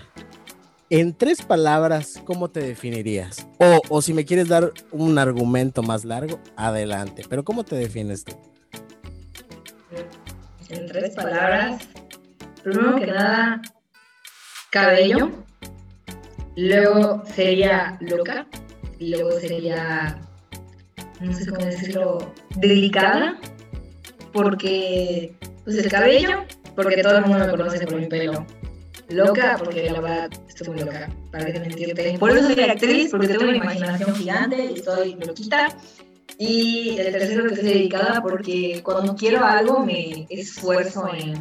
en 0.92 1.14
tres 1.14 1.42
palabras, 1.42 2.20
¿cómo 2.24 2.50
te 2.50 2.60
definirías? 2.60 3.46
O, 3.58 3.80
o, 3.88 4.02
si 4.02 4.12
me 4.12 4.24
quieres 4.24 4.48
dar 4.48 4.72
un 4.90 5.18
argumento 5.18 5.84
más 5.84 6.04
largo, 6.04 6.40
adelante. 6.56 7.22
Pero 7.28 7.44
¿cómo 7.44 7.62
te 7.62 7.76
defines 7.76 8.24
tú? 8.24 8.32
En 10.68 10.86
tres 10.86 11.14
palabras, 11.14 11.82
primero 12.64 12.96
que 12.96 13.06
nada, 13.06 13.62
cabello. 14.70 15.30
Luego 16.56 17.22
sería 17.24 17.96
loca. 18.00 18.46
Luego 18.98 19.30
sería, 19.38 20.20
no 21.20 21.32
sé 21.32 21.46
cómo 21.46 21.64
decirlo, 21.64 22.34
delicada. 22.56 23.38
Porque 24.32 25.36
pues 25.64 25.76
el 25.76 25.90
cabello, 25.90 26.44
porque 26.74 27.02
todo 27.02 27.18
el 27.18 27.26
mundo 27.26 27.46
me 27.46 27.50
conoce 27.50 27.86
por 27.86 28.00
mi 28.00 28.06
pelo. 28.06 28.46
Loca, 29.08 29.56
porque 29.58 29.90
la 29.90 30.00
verdad 30.00 30.30
estoy 30.48 30.68
muy 30.68 30.80
loca, 30.80 31.10
para 31.32 31.46
que 31.46 31.60
mentirte. 31.60 32.16
Por 32.18 32.30
eso 32.30 32.46
soy 32.46 32.62
actriz, 32.62 33.10
porque 33.10 33.28
tengo 33.28 33.42
una 33.42 33.56
imaginación 33.56 34.14
gigante 34.14 34.72
y 34.76 34.76
soy 34.78 35.14
loquita. 35.14 35.76
Y 36.38 36.96
el 36.98 37.12
tercero 37.12 37.46
que 37.48 37.54
estoy 37.54 37.68
dedicada 37.70 38.22
porque 38.22 38.80
cuando 38.82 39.14
quiero 39.14 39.44
algo 39.44 39.80
me 39.80 40.26
esfuerzo 40.30 41.08
en, 41.12 41.34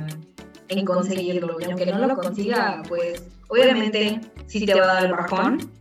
en 0.67 0.85
conseguirlo. 0.85 1.57
Y 1.59 1.65
aunque 1.65 1.85
no 1.85 2.07
lo 2.07 2.15
consiga, 2.15 2.81
pues 2.87 3.23
obviamente 3.47 4.19
sí 4.47 4.65
te 4.65 4.73
va 4.73 4.83
a 4.83 4.93
dar 4.95 5.05
el 5.05 5.11
bajón, 5.11 5.71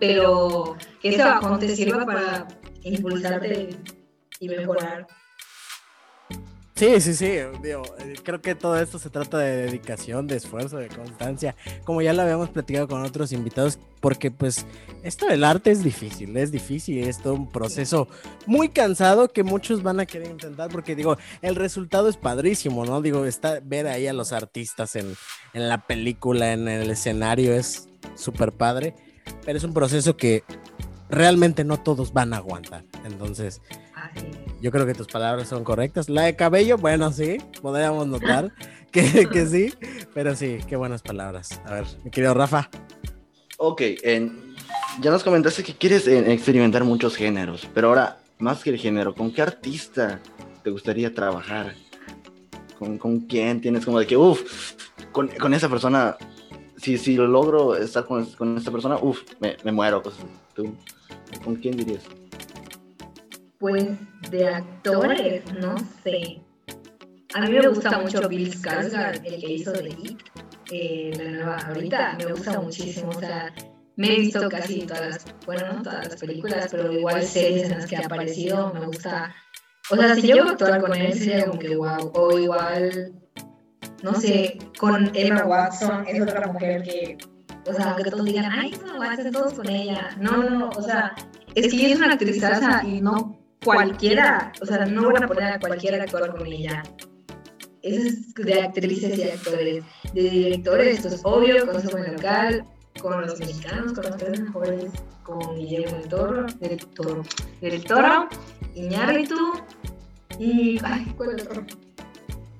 pero 0.00 0.76
que 1.00 1.10
ese 1.10 1.22
bajón 1.22 1.60
te 1.60 1.74
sirva 1.74 2.04
para 2.04 2.48
impulsarte 2.82 3.70
y 4.40 4.48
mejorar. 4.48 5.06
Sí, 6.76 7.00
sí, 7.00 7.14
sí, 7.14 7.30
digo, 7.62 7.84
eh, 8.00 8.16
creo 8.22 8.42
que 8.42 8.54
todo 8.54 8.78
esto 8.78 8.98
se 8.98 9.08
trata 9.08 9.38
de 9.38 9.64
dedicación, 9.64 10.26
de 10.26 10.36
esfuerzo, 10.36 10.76
de 10.76 10.88
constancia, 10.88 11.56
como 11.84 12.02
ya 12.02 12.12
lo 12.12 12.20
habíamos 12.20 12.50
platicado 12.50 12.86
con 12.86 13.02
otros 13.02 13.32
invitados, 13.32 13.78
porque 14.00 14.30
pues 14.30 14.66
esto 15.02 15.24
del 15.24 15.44
arte 15.44 15.70
es 15.70 15.82
difícil, 15.82 16.36
es 16.36 16.52
difícil, 16.52 16.98
es 16.98 17.22
todo 17.22 17.32
un 17.32 17.48
proceso 17.48 18.08
muy 18.44 18.68
cansado 18.68 19.32
que 19.32 19.42
muchos 19.42 19.82
van 19.82 20.00
a 20.00 20.06
querer 20.06 20.30
intentar, 20.30 20.68
porque 20.68 20.94
digo, 20.94 21.16
el 21.40 21.56
resultado 21.56 22.10
es 22.10 22.18
padrísimo, 22.18 22.84
¿no? 22.84 23.00
Digo, 23.00 23.24
está, 23.24 23.58
ver 23.64 23.86
ahí 23.86 24.06
a 24.06 24.12
los 24.12 24.34
artistas 24.34 24.96
en, 24.96 25.16
en 25.54 25.70
la 25.70 25.86
película, 25.86 26.52
en 26.52 26.68
el 26.68 26.90
escenario, 26.90 27.54
es 27.54 27.88
súper 28.16 28.52
padre, 28.52 28.94
pero 29.46 29.56
es 29.56 29.64
un 29.64 29.72
proceso 29.72 30.18
que 30.18 30.44
realmente 31.08 31.64
no 31.64 31.80
todos 31.80 32.12
van 32.12 32.34
a 32.34 32.36
aguantar, 32.36 32.84
entonces... 33.06 33.62
Yo 34.60 34.70
creo 34.70 34.86
que 34.86 34.94
tus 34.94 35.06
palabras 35.06 35.48
son 35.48 35.64
correctas. 35.64 36.08
La 36.08 36.22
de 36.22 36.36
cabello, 36.36 36.78
bueno, 36.78 37.12
sí, 37.12 37.38
podríamos 37.60 38.06
notar 38.06 38.52
que, 38.90 39.28
que 39.30 39.46
sí, 39.46 39.74
pero 40.14 40.34
sí, 40.34 40.58
qué 40.66 40.76
buenas 40.76 41.02
palabras. 41.02 41.60
A 41.66 41.74
ver, 41.74 41.84
mi 42.04 42.10
querido 42.10 42.34
Rafa. 42.34 42.70
Ok, 43.58 43.82
ya 45.00 45.10
nos 45.10 45.22
comentaste 45.22 45.62
que 45.62 45.74
quieres 45.74 46.06
eh, 46.06 46.32
experimentar 46.32 46.84
muchos 46.84 47.16
géneros, 47.16 47.68
pero 47.74 47.88
ahora, 47.88 48.18
más 48.38 48.62
que 48.62 48.70
el 48.70 48.78
género, 48.78 49.14
¿con 49.14 49.32
qué 49.32 49.42
artista 49.42 50.20
te 50.62 50.70
gustaría 50.70 51.14
trabajar? 51.14 51.74
¿Con, 52.78 52.98
con 52.98 53.20
quién 53.20 53.60
tienes 53.60 53.84
como 53.84 53.98
de 53.98 54.06
que, 54.06 54.16
uff, 54.16 54.74
con, 55.12 55.28
con, 55.28 55.54
esa 55.54 55.68
persona, 55.68 56.16
si, 56.76 56.98
si 56.98 57.16
lo 57.16 57.26
logro 57.26 57.76
estar 57.76 58.04
con, 58.04 58.26
con 58.26 58.56
esta 58.58 58.70
persona, 58.70 58.98
uff, 59.00 59.22
me, 59.40 59.56
me, 59.64 59.72
muero. 59.72 60.02
¿Tú, 60.54 60.74
¿Con 61.42 61.56
quién 61.56 61.76
dirías? 61.76 62.02
Pues 63.66 63.84
de 64.30 64.46
actores, 64.46 65.42
no 65.54 65.74
sé. 66.04 66.40
A 67.34 67.40
mí 67.40 67.50
me 67.50 67.66
gusta 67.66 67.98
mucho 67.98 68.28
Bill 68.28 68.54
Skarsgård, 68.54 69.20
el 69.24 69.40
que 69.40 69.52
hizo 69.54 69.72
de 69.72 69.88
It, 69.88 70.20
eh, 70.70 71.10
la 71.18 71.30
nueva 71.30 71.56
ahorita, 71.56 72.16
me 72.16 72.26
gusta 72.26 72.60
muchísimo, 72.60 73.08
o 73.08 73.18
sea, 73.18 73.52
me 73.96 74.14
he 74.14 74.20
visto 74.20 74.48
casi 74.48 74.86
todas 74.86 75.00
las, 75.00 75.26
bueno, 75.44 75.72
no 75.72 75.82
todas 75.82 76.06
las 76.08 76.20
películas, 76.20 76.68
pero 76.70 76.92
igual 76.92 77.24
series 77.24 77.64
en 77.64 77.78
las 77.78 77.86
que 77.86 77.96
ha 77.96 78.06
aparecido, 78.06 78.72
me 78.72 78.86
gusta, 78.86 79.34
o 79.90 79.96
sea, 79.96 80.14
si 80.14 80.22
llego 80.22 80.46
a 80.46 80.52
actuar 80.52 80.80
con 80.80 80.94
él 80.94 81.12
sería 81.14 81.46
como 81.46 81.58
que 81.58 81.74
wow, 81.74 82.12
o 82.14 82.38
igual, 82.38 83.14
no 84.04 84.14
sé, 84.14 84.58
con 84.78 85.10
Emma 85.12 85.44
Watson, 85.44 86.04
es 86.06 86.22
otra 86.22 86.46
mujer 86.52 86.84
que, 86.84 87.18
o 87.68 87.72
sea, 87.72 87.94
aunque 87.94 88.12
todos 88.12 88.24
digan, 88.26 88.48
ay, 88.48 88.76
Emma 88.80 88.96
Watson, 89.00 89.32
todos 89.32 89.54
con 89.54 89.68
ella, 89.68 90.16
no, 90.20 90.36
no, 90.36 90.50
no, 90.50 90.68
o 90.68 90.82
sea, 90.82 91.16
es 91.56 91.72
que 91.72 91.90
es 91.90 91.98
una 91.98 92.12
actriz 92.12 92.40
y 92.84 93.00
no 93.00 93.35
cualquiera, 93.66 94.52
o 94.62 94.66
sea, 94.66 94.86
no 94.86 95.12
van 95.12 95.24
a 95.24 95.28
poner 95.28 95.52
a 95.52 95.60
cualquiera 95.60 95.98
a 95.98 96.02
actuar 96.04 96.30
con 96.30 96.46
ella. 96.46 96.82
Eso 97.82 98.08
es 98.08 98.34
de 98.34 98.62
actrices 98.62 99.18
y 99.18 99.22
actores. 99.24 99.84
De 100.14 100.22
directores, 100.22 100.96
esto 100.96 101.08
es 101.08 101.20
obvio, 101.24 101.66
con 101.66 101.80
su 101.82 101.96
local, 101.96 102.64
con 103.00 103.20
los 103.20 103.38
mexicanos, 103.38 103.92
con 103.92 104.04
los 104.04 104.16
tres 104.16 104.40
mejores, 104.40 104.90
con 105.22 105.56
Guillermo 105.56 105.98
del 105.98 106.08
Toro, 106.08 106.46
del 106.60 106.78
Toro, 106.78 107.22
del 107.60 107.84
Toro, 107.84 108.28
Iñárritu 108.74 109.52
y... 110.38 110.78
Ay, 110.82 111.12
¿cuál 111.16 111.38
es 111.38 111.46
otro? 111.46 111.66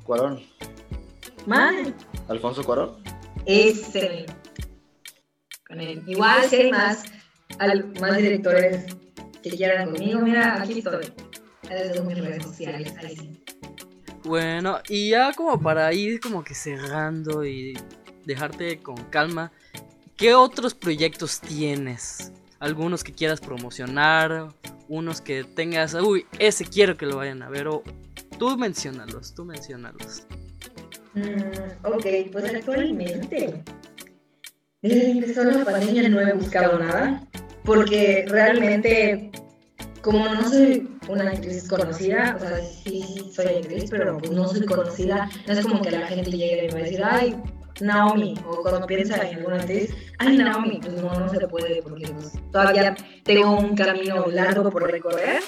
Cuarón. 0.05 0.42
¿Más? 1.47 1.75
¿Alfonso 2.29 2.64
Cuarón? 2.64 2.97
Ese. 3.47 4.27
Con 5.66 5.81
él. 5.81 6.03
Igual 6.07 6.45
si 6.49 6.57
hay 6.57 6.71
más, 6.71 7.05
más 8.01 8.16
directores 8.16 8.87
que 9.42 9.51
quieran 9.51 9.90
conmigo, 9.90 10.20
mira, 10.20 10.61
aquí 10.61 10.79
estoy. 10.79 11.12
Desde 11.68 12.01
mis 12.03 12.18
redes 12.18 12.44
sociales, 12.44 12.94
ahí 12.99 13.42
Bueno, 14.25 14.81
y 14.88 15.11
ya 15.11 15.33
como 15.33 15.61
para 15.61 15.92
ir 15.92 16.20
como 16.20 16.44
que 16.44 16.55
cerrando 16.55 17.44
y 17.44 17.77
dejarte 18.25 18.79
con 18.79 18.96
calma, 19.11 19.53
¿qué 20.16 20.35
otros 20.35 20.75
proyectos 20.75 21.40
tienes? 21.40 22.33
algunos 22.59 23.05
que 23.05 23.12
quieras 23.12 23.40
promocionar, 23.40 24.49
unos 24.88 25.20
que 25.20 25.44
tengas, 25.44 25.94
uy, 25.94 26.27
ese 26.38 26.64
quiero 26.64 26.96
que 26.96 27.07
lo 27.07 27.16
vayan 27.16 27.42
a 27.42 27.49
ver, 27.49 27.68
o 27.68 27.83
tú 28.38 28.57
mencionalos, 28.57 29.35
tú 29.35 29.44
mencionalos. 29.44 30.27
Mm, 31.14 31.87
ok, 31.87 32.07
pues 32.33 32.44
actualmente, 32.44 33.62
desde 34.83 35.01
que 35.01 35.11
empezó 35.11 35.44
la 35.44 35.64
pandemia 35.64 36.09
no 36.09 36.20
he 36.20 36.33
buscado 36.35 36.79
nada, 36.79 37.27
porque 37.66 38.24
realmente, 38.29 39.31
como 40.00 40.26
no 40.29 40.48
soy 40.48 40.88
una 41.09 41.31
actriz 41.31 41.68
conocida, 41.68 42.37
o 42.37 42.40
sea, 42.40 42.61
sí 42.61 43.31
soy 43.35 43.46
actriz, 43.46 43.90
pero 43.90 44.16
pues 44.18 44.31
no 44.31 44.48
soy 44.48 44.64
conocida, 44.64 45.29
no 45.46 45.52
es 45.52 45.66
como 45.66 45.83
que 45.83 45.90
la 45.90 46.07
gente 46.07 46.31
llegue 46.31 46.64
y 46.64 46.68
me 46.68 46.74
va 46.74 46.79
a 46.79 46.83
decir, 46.83 47.02
ay, 47.05 47.37
Naomi, 47.81 48.35
o 48.46 48.62
cuando 48.62 48.87
piensa 48.87 49.16
en 49.16 49.37
alguna 49.37 49.57
actriz, 49.57 49.94
ay 50.18 50.38
Naomi, 50.38 50.79
pues 50.81 50.94
no, 50.94 51.12
no 51.12 51.29
se 51.29 51.46
puede 51.48 51.83
porque 51.83 52.07
pues, 52.09 52.33
todavía 52.50 52.94
tengo 53.24 53.59
un 53.59 53.76
camino 53.76 54.26
largo 54.29 54.70
por 54.70 54.90
recorrer 54.90 55.42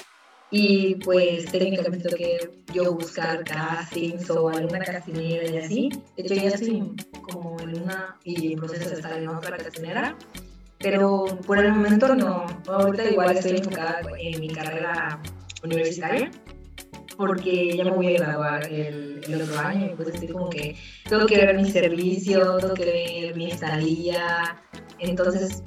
y 0.51 0.95
pues 0.95 1.45
técnicamente 1.51 1.99
tengo 1.99 2.17
que 2.17 2.51
yo 2.73 2.93
buscar 2.93 3.43
castings 3.43 4.29
o 4.29 4.49
alguna 4.49 4.79
castinera 4.79 5.49
y 5.49 5.57
así. 5.57 5.89
De 6.17 6.23
hecho 6.23 6.35
ya 6.35 6.49
estoy 6.49 6.95
como 7.31 7.59
en 7.61 7.81
una 7.81 8.17
y 8.23 8.53
en 8.53 8.59
proceso 8.59 8.89
de 8.89 8.95
estar 8.95 9.13
en 9.13 9.27
otra 9.27 9.57
castinera, 9.57 10.15
pero 10.79 11.25
por 11.45 11.59
el 11.59 11.71
momento 11.71 12.15
no. 12.15 12.45
Ahorita 12.67 13.09
igual 13.09 13.35
estoy 13.35 13.57
enfocada 13.57 14.01
en 14.17 14.39
mi 14.39 14.49
carrera 14.49 15.21
universitaria 15.63 16.31
porque 17.17 17.75
ya 17.75 17.83
me 17.83 17.91
voy 17.91 18.15
a 18.15 18.19
graduar 18.19 18.65
el, 18.71 19.21
el, 19.27 19.41
otro 19.41 19.59
año 19.59 19.87
y 19.87 19.95
pues 19.95 20.07
estoy 20.07 20.29
como 20.29 20.49
que 20.49 20.77
tengo 21.07 21.25
que 21.25 21.37
ver 21.37 21.53
mi 21.57 21.69
servicio, 21.69 22.57
tengo 22.57 22.73
que 22.73 22.85
ver 22.85 23.35
mi 23.35 23.51
estadía, 23.51 24.55
entonces 24.99 25.61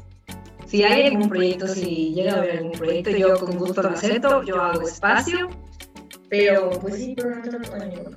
si 0.72 0.82
hay 0.82 1.08
algún 1.08 1.28
proyecto, 1.28 1.68
si 1.68 2.14
llega 2.14 2.32
a 2.32 2.36
haber 2.38 2.56
algún 2.56 2.72
proyecto, 2.72 3.10
yo 3.10 3.38
con 3.38 3.58
gusto 3.58 3.82
lo 3.82 3.90
acepto, 3.90 4.42
yo 4.42 4.58
hago 4.58 4.88
espacio, 4.88 5.50
pero 6.30 6.70
pues 6.80 6.94
sí, 6.94 7.14
pero 7.14 7.36
no 7.36 7.42
tengo. 7.42 8.10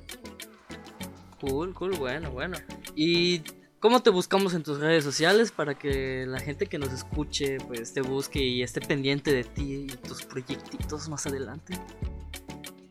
Cool, 1.38 1.74
cool, 1.74 1.94
bueno, 1.98 2.30
bueno. 2.30 2.56
¿Y 2.94 3.42
cómo 3.86 4.02
te 4.02 4.10
buscamos 4.10 4.52
en 4.54 4.64
tus 4.64 4.80
redes 4.80 5.04
sociales 5.04 5.52
para 5.52 5.78
que 5.78 6.26
la 6.26 6.40
gente 6.40 6.66
que 6.66 6.76
nos 6.76 6.92
escuche 6.92 7.58
pues 7.68 7.92
te 7.92 8.00
busque 8.00 8.42
y 8.42 8.64
esté 8.64 8.80
pendiente 8.80 9.32
de 9.32 9.44
ti 9.44 9.84
y 9.84 9.86
tus 9.86 10.24
proyectitos 10.24 11.08
más 11.08 11.24
adelante? 11.28 11.74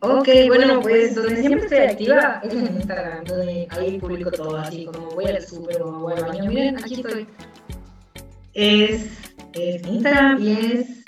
Ok, 0.00 0.26
bueno, 0.46 0.80
pues 0.80 1.14
donde 1.14 1.36
siempre 1.36 1.64
estoy 1.64 1.80
activa 1.80 2.40
es 2.42 2.54
en 2.54 2.76
Instagram, 2.76 3.24
donde 3.24 3.68
ahí 3.72 3.98
publico 3.98 4.30
todo, 4.30 4.56
así 4.56 4.86
como 4.86 5.10
voy 5.10 5.26
al 5.26 5.46
súper 5.46 5.82
o 5.82 5.98
voy 5.98 6.14
al 6.14 6.24
baño. 6.24 6.46
Miren, 6.46 6.82
aquí 6.82 6.94
estoy. 6.94 7.26
Es, 8.54 9.10
Instagram 9.52 10.42
y 10.42 10.52
es 10.52 11.04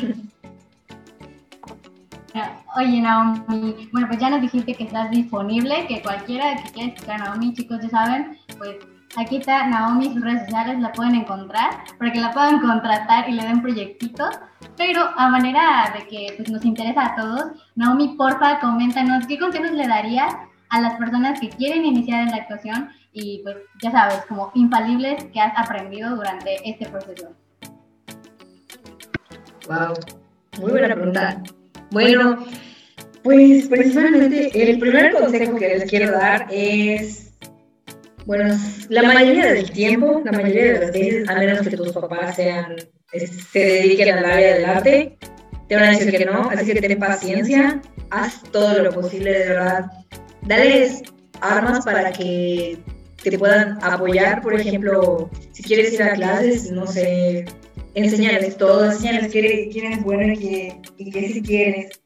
Oye, 2.77 2.99
Naomi, 2.99 3.87
bueno, 3.93 4.07
pues 4.07 4.19
ya 4.19 4.29
nos 4.29 4.41
dijiste 4.41 4.73
que 4.73 4.83
estás 4.83 5.09
disponible, 5.09 5.87
que 5.87 6.01
cualquiera 6.01 6.55
que 6.57 6.71
quiera 6.71 6.89
escuchar 6.89 7.21
a 7.21 7.25
Naomi, 7.25 7.53
chicos, 7.53 7.79
ya 7.81 7.89
saben, 7.89 8.37
pues 8.57 8.75
aquí 9.15 9.37
está 9.37 9.67
Naomi, 9.67 10.13
sus 10.13 10.21
redes 10.21 10.41
sociales 10.41 10.79
la 10.81 10.91
pueden 10.91 11.15
encontrar 11.15 11.69
para 11.97 12.11
que 12.11 12.19
la 12.19 12.33
puedan 12.33 12.59
contratar 12.59 13.29
y 13.29 13.31
le 13.31 13.43
den 13.43 13.61
proyectitos. 13.61 14.37
Pero 14.75 15.09
a 15.15 15.29
manera 15.29 15.93
de 15.97 16.05
que 16.07 16.33
pues, 16.35 16.51
nos 16.51 16.65
interesa 16.65 17.05
a 17.05 17.15
todos, 17.15 17.43
Naomi, 17.75 18.15
porfa, 18.17 18.59
coméntanos 18.59 19.25
qué 19.27 19.39
consejos 19.39 19.71
le 19.71 19.87
darías 19.87 20.35
a 20.69 20.81
las 20.81 20.95
personas 20.95 21.39
que 21.39 21.47
quieren 21.47 21.85
iniciar 21.85 22.23
en 22.23 22.31
la 22.31 22.37
actuación 22.37 22.89
y 23.13 23.39
pues 23.43 23.55
ya 23.81 23.91
sabes, 23.91 24.25
como 24.27 24.51
infalibles 24.55 25.23
que 25.31 25.39
has 25.39 25.57
aprendido 25.57 26.13
durante 26.17 26.69
este 26.69 26.89
proceso. 26.89 27.29
Wow, 29.67 29.93
muy 30.60 30.71
buena 30.71 30.93
pregunta. 30.93 31.41
Bueno, 31.91 32.45
pues 33.23 33.67
principalmente 33.67 34.51
el 34.54 34.78
primer 34.78 35.12
consejo 35.13 35.56
que 35.56 35.67
les 35.69 35.89
quiero 35.89 36.12
dar 36.12 36.47
es, 36.51 37.32
bueno, 38.25 38.56
la 38.89 39.01
mayoría 39.01 39.54
del 39.54 39.71
tiempo, 39.71 40.21
la 40.23 40.32
mayoría 40.32 40.73
de 40.73 40.80
las 40.80 40.91
veces, 40.91 41.28
a 41.28 41.36
menos 41.36 41.67
que 41.67 41.78
tus 41.78 41.91
papás 41.91 42.36
sean, 42.36 42.75
se 43.51 43.60
dediquen 43.60 44.15
al 44.15 44.25
área 44.25 44.54
del 44.56 44.65
arte, 44.65 45.17
te 45.67 45.75
van 45.75 45.86
a 45.86 45.91
decir 45.91 46.12
que 46.15 46.25
no, 46.25 46.49
así 46.51 46.71
que 46.71 46.82
ten 46.82 46.99
paciencia, 46.99 47.82
haz 48.12 48.43
todo 48.51 48.84
lo 48.84 48.91
posible 48.91 49.32
de 49.32 49.49
verdad, 49.49 49.86
dales 50.43 51.01
armas 51.41 51.84
para 51.84 52.12
que 52.12 52.78
te 53.23 53.39
puedan 53.39 53.84
apoyar, 53.84 54.43
por 54.43 54.54
ejemplo, 54.54 55.32
si 55.51 55.63
quieres 55.63 55.91
ir 55.93 56.04
a 56.04 56.13
clases, 56.13 56.71
no 56.71 56.86
sé, 56.86 57.45
enseñarles 57.95 58.58
todo, 58.58 58.86
enseñarles 58.86 59.31
quién, 59.31 59.71
quién 59.71 59.93
es 59.93 60.03
bueno 60.03 60.34
y 60.34 60.38
qué, 60.38 60.81
y 60.97 61.12
qué 61.12 61.41
quieres. 61.41 62.01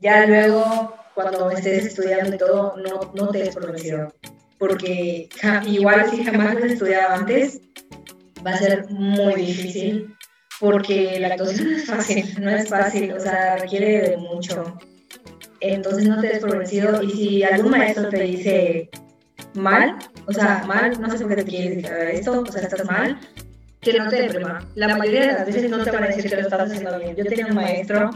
Ya 0.00 0.26
luego, 0.26 0.94
cuando 1.14 1.50
estés 1.50 1.86
estudiando 1.86 2.34
y 2.34 2.38
todo, 2.38 2.76
no, 2.76 3.12
no 3.14 3.28
te 3.28 3.38
des 3.38 3.54
por 3.54 3.70
vencido. 3.70 4.12
Porque 4.58 5.28
igual 5.66 6.10
si 6.10 6.24
jamás 6.24 6.56
has 6.56 6.64
estudiado 6.64 7.14
antes, 7.14 7.60
va 8.44 8.52
a 8.52 8.58
ser 8.58 8.90
muy 8.90 9.34
difícil. 9.36 10.14
Porque 10.60 11.20
la 11.20 11.28
actuación 11.28 11.70
no 11.70 11.76
es 11.76 11.86
fácil, 11.86 12.34
no 12.40 12.50
es 12.50 12.68
fácil, 12.68 13.12
o 13.12 13.20
sea, 13.20 13.58
requiere 13.58 14.10
de 14.10 14.16
mucho. 14.16 14.76
Entonces 15.60 16.06
no 16.08 16.20
te 16.20 16.28
des 16.28 16.40
por 16.40 16.58
vencido. 16.58 17.00
Y 17.02 17.10
si 17.12 17.42
algún 17.44 17.70
maestro 17.70 18.08
te 18.08 18.22
dice 18.22 18.90
mal, 19.54 19.96
o 20.26 20.32
sea, 20.32 20.64
mal, 20.66 21.00
no 21.00 21.10
sé 21.10 21.18
por 21.18 21.28
qué 21.28 21.42
te 21.42 21.44
quieres 21.44 21.70
dedicar 21.70 21.92
a 21.92 22.10
esto, 22.10 22.40
o 22.40 22.52
sea, 22.52 22.62
estás 22.62 22.84
mal, 22.84 23.18
que 23.92 23.98
no 23.98 24.08
te 24.08 24.22
deprima. 24.22 24.68
La 24.74 24.96
mayoría 24.96 25.20
de 25.20 25.32
las 25.32 25.46
veces 25.46 25.70
no 25.70 25.82
te 25.82 25.90
van 25.90 26.04
a 26.04 26.06
decir 26.08 26.28
que 26.28 26.36
lo 26.36 26.42
estás 26.42 26.60
haciendo 26.60 26.98
bien. 26.98 27.16
Yo 27.16 27.24
tenía 27.24 27.46
un 27.46 27.54
maestro 27.54 28.10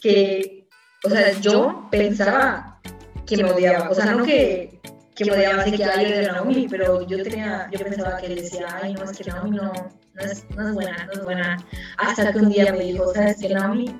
que, 0.00 0.68
o 1.04 1.10
sea, 1.10 1.32
yo 1.40 1.88
pensaba 1.90 2.80
que 3.26 3.36
me 3.42 3.50
odiaba. 3.50 3.90
O 3.90 3.94
sea, 3.94 4.06
no 4.06 4.24
que, 4.24 4.80
que 5.14 5.24
me 5.24 5.32
odiaba 5.32 5.62
así 5.62 5.72
que 5.72 5.84
alguien 5.84 6.10
de 6.10 6.26
Naomi, 6.26 6.66
pero 6.68 7.06
yo 7.06 7.22
tenía, 7.22 7.68
yo 7.70 7.78
pensaba 7.78 8.16
que 8.18 8.26
él 8.26 8.36
decía, 8.36 8.66
ay, 8.82 8.94
no, 8.94 9.04
es 9.04 9.16
que 9.16 9.30
Naomi 9.30 9.50
no, 9.50 9.72
no, 9.72 10.22
es, 10.22 10.44
no 10.56 10.68
es 10.68 10.74
buena, 10.74 11.06
no 11.06 11.12
es 11.12 11.24
buena. 11.24 11.66
Hasta 11.98 12.32
que 12.32 12.38
un 12.38 12.50
día 12.50 12.72
me 12.72 12.84
dijo, 12.84 13.12
¿sabes 13.14 13.36
qué, 13.40 13.50
Naomi? 13.50 13.94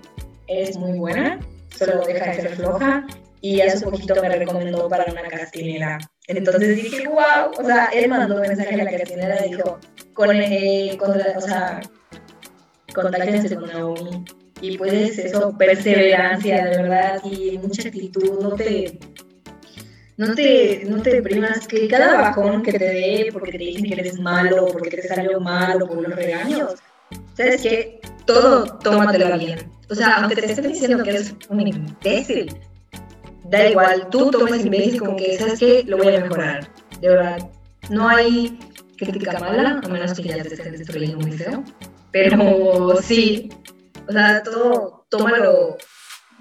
Eres 0.47 0.77
muy 0.77 0.99
buena, 0.99 1.39
solo 1.77 2.05
deja 2.07 2.31
de 2.31 2.35
ser 2.41 2.57
floja. 2.57 3.07
Y 3.43 3.61
hace 3.63 3.85
poquito 3.85 4.21
me 4.21 4.29
recomendó 4.29 4.89
para 4.89 5.11
una 5.11 5.23
castinera. 5.23 5.99
Entonces 6.37 6.77
dije, 6.77 7.09
wow, 7.09 7.51
o 7.59 7.65
sea, 7.65 7.87
él 7.93 8.09
mandó 8.09 8.37
un 8.37 8.43
mensaje 8.43 8.81
a 8.81 8.85
la 8.85 8.91
castinera 8.91 9.47
y 9.47 9.51
dijo, 9.51 9.79
con, 10.15 10.31
eh, 10.35 10.97
con 10.99 11.11
o 11.11 11.41
sea, 11.41 11.81
contáctense 12.95 13.55
con 13.55 13.69
Naomi. 13.69 14.25
Y 14.63 14.77
pues 14.77 15.19
eso, 15.19 15.57
perseverancia, 15.57 16.65
de 16.67 16.83
verdad, 16.83 17.21
y 17.25 17.59
mucha 17.59 17.89
actitud, 17.89 18.41
no 18.43 18.55
te, 18.55 18.99
no 20.19 20.35
te, 20.35 20.85
no 20.85 21.01
te 21.01 21.15
deprimas, 21.15 21.67
que 21.67 21.89
cada 21.89 22.21
bajón 22.21 22.63
que 22.63 22.73
te 22.73 22.85
dé, 22.85 23.29
porque 23.33 23.53
te 23.53 23.59
dicen 23.59 23.85
que 23.85 23.95
eres 23.95 24.21
malo, 24.21 24.67
porque 24.67 24.91
te 24.91 25.09
salió 25.09 25.41
malo, 25.41 25.89
por 25.89 26.03
los 26.03 26.15
regaños, 26.15 26.75
¿sabes 27.35 27.63
qué? 27.63 28.01
Todo 28.27 28.79
tómatelo 28.79 29.39
bien. 29.39 29.71
O 29.89 29.95
sea, 29.95 30.17
aunque 30.17 30.37
te 30.37 30.53
estén 30.53 30.69
diciendo 30.69 31.03
que 31.03 31.11
eres 31.11 31.35
un 31.49 31.67
imbécil, 31.67 32.55
da 33.51 33.69
igual, 33.69 34.09
tú 34.11 34.31
tomas 34.31 34.65
imbécil 34.65 35.01
como 35.01 35.17
que, 35.17 35.37
¿sabes 35.37 35.59
qué? 35.59 35.85
Lo 35.87 35.99
voy 35.99 36.15
a 36.15 36.21
mejorar. 36.21 36.71
De 37.01 37.09
verdad, 37.09 37.51
no 37.89 38.09
hay 38.09 38.59
crítica 38.97 39.39
mala, 39.41 39.81
a 39.83 39.89
menos 39.89 40.13
que 40.15 40.23
ya 40.23 40.43
te 40.43 40.55
estén 40.55 40.77
destruyendo 40.77 41.19
muy 41.19 41.33
feo. 41.33 41.65
Pero 42.13 42.97
sí, 43.03 43.51
o 44.09 44.13
sea, 44.13 44.43
todo, 44.43 45.05
tómalo, 45.09 45.77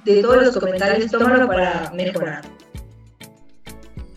de 0.05 0.21
todos 0.21 0.45
los 0.45 0.57
comentarios, 0.57 1.09
tómalo 1.11 1.47
para 1.47 1.91
mejorar. 1.91 2.43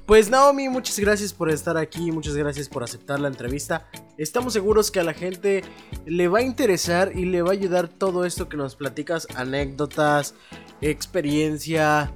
Pues 0.04 0.28
Naomi, 0.28 0.68
muchas 0.68 0.98
gracias 0.98 1.32
por 1.32 1.48
estar 1.48 1.78
aquí, 1.78 2.12
muchas 2.12 2.36
gracias 2.36 2.68
por 2.68 2.82
aceptar 2.82 3.20
la 3.20 3.28
entrevista. 3.28 3.88
Estamos 4.18 4.52
seguros 4.52 4.90
que 4.90 5.00
a 5.00 5.04
la 5.04 5.14
gente 5.14 5.64
le 6.04 6.28
va 6.28 6.40
a 6.40 6.42
interesar 6.42 7.12
y 7.14 7.24
le 7.24 7.40
va 7.40 7.50
a 7.50 7.52
ayudar 7.52 7.88
todo 7.88 8.26
esto 8.26 8.48
que 8.48 8.58
nos 8.58 8.76
platicas, 8.76 9.26
anécdotas, 9.34 10.34
experiencia, 10.82 12.12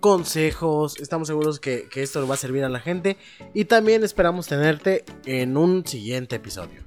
consejos. 0.00 1.00
Estamos 1.00 1.28
seguros 1.28 1.60
que, 1.60 1.88
que 1.88 2.02
esto 2.02 2.26
va 2.26 2.34
a 2.34 2.38
servir 2.38 2.64
a 2.64 2.68
la 2.68 2.80
gente 2.80 3.16
y 3.52 3.64
también 3.64 4.04
esperamos 4.04 4.46
tenerte 4.46 5.04
en 5.24 5.56
un 5.56 5.86
siguiente 5.86 6.36
episodio. 6.36 6.82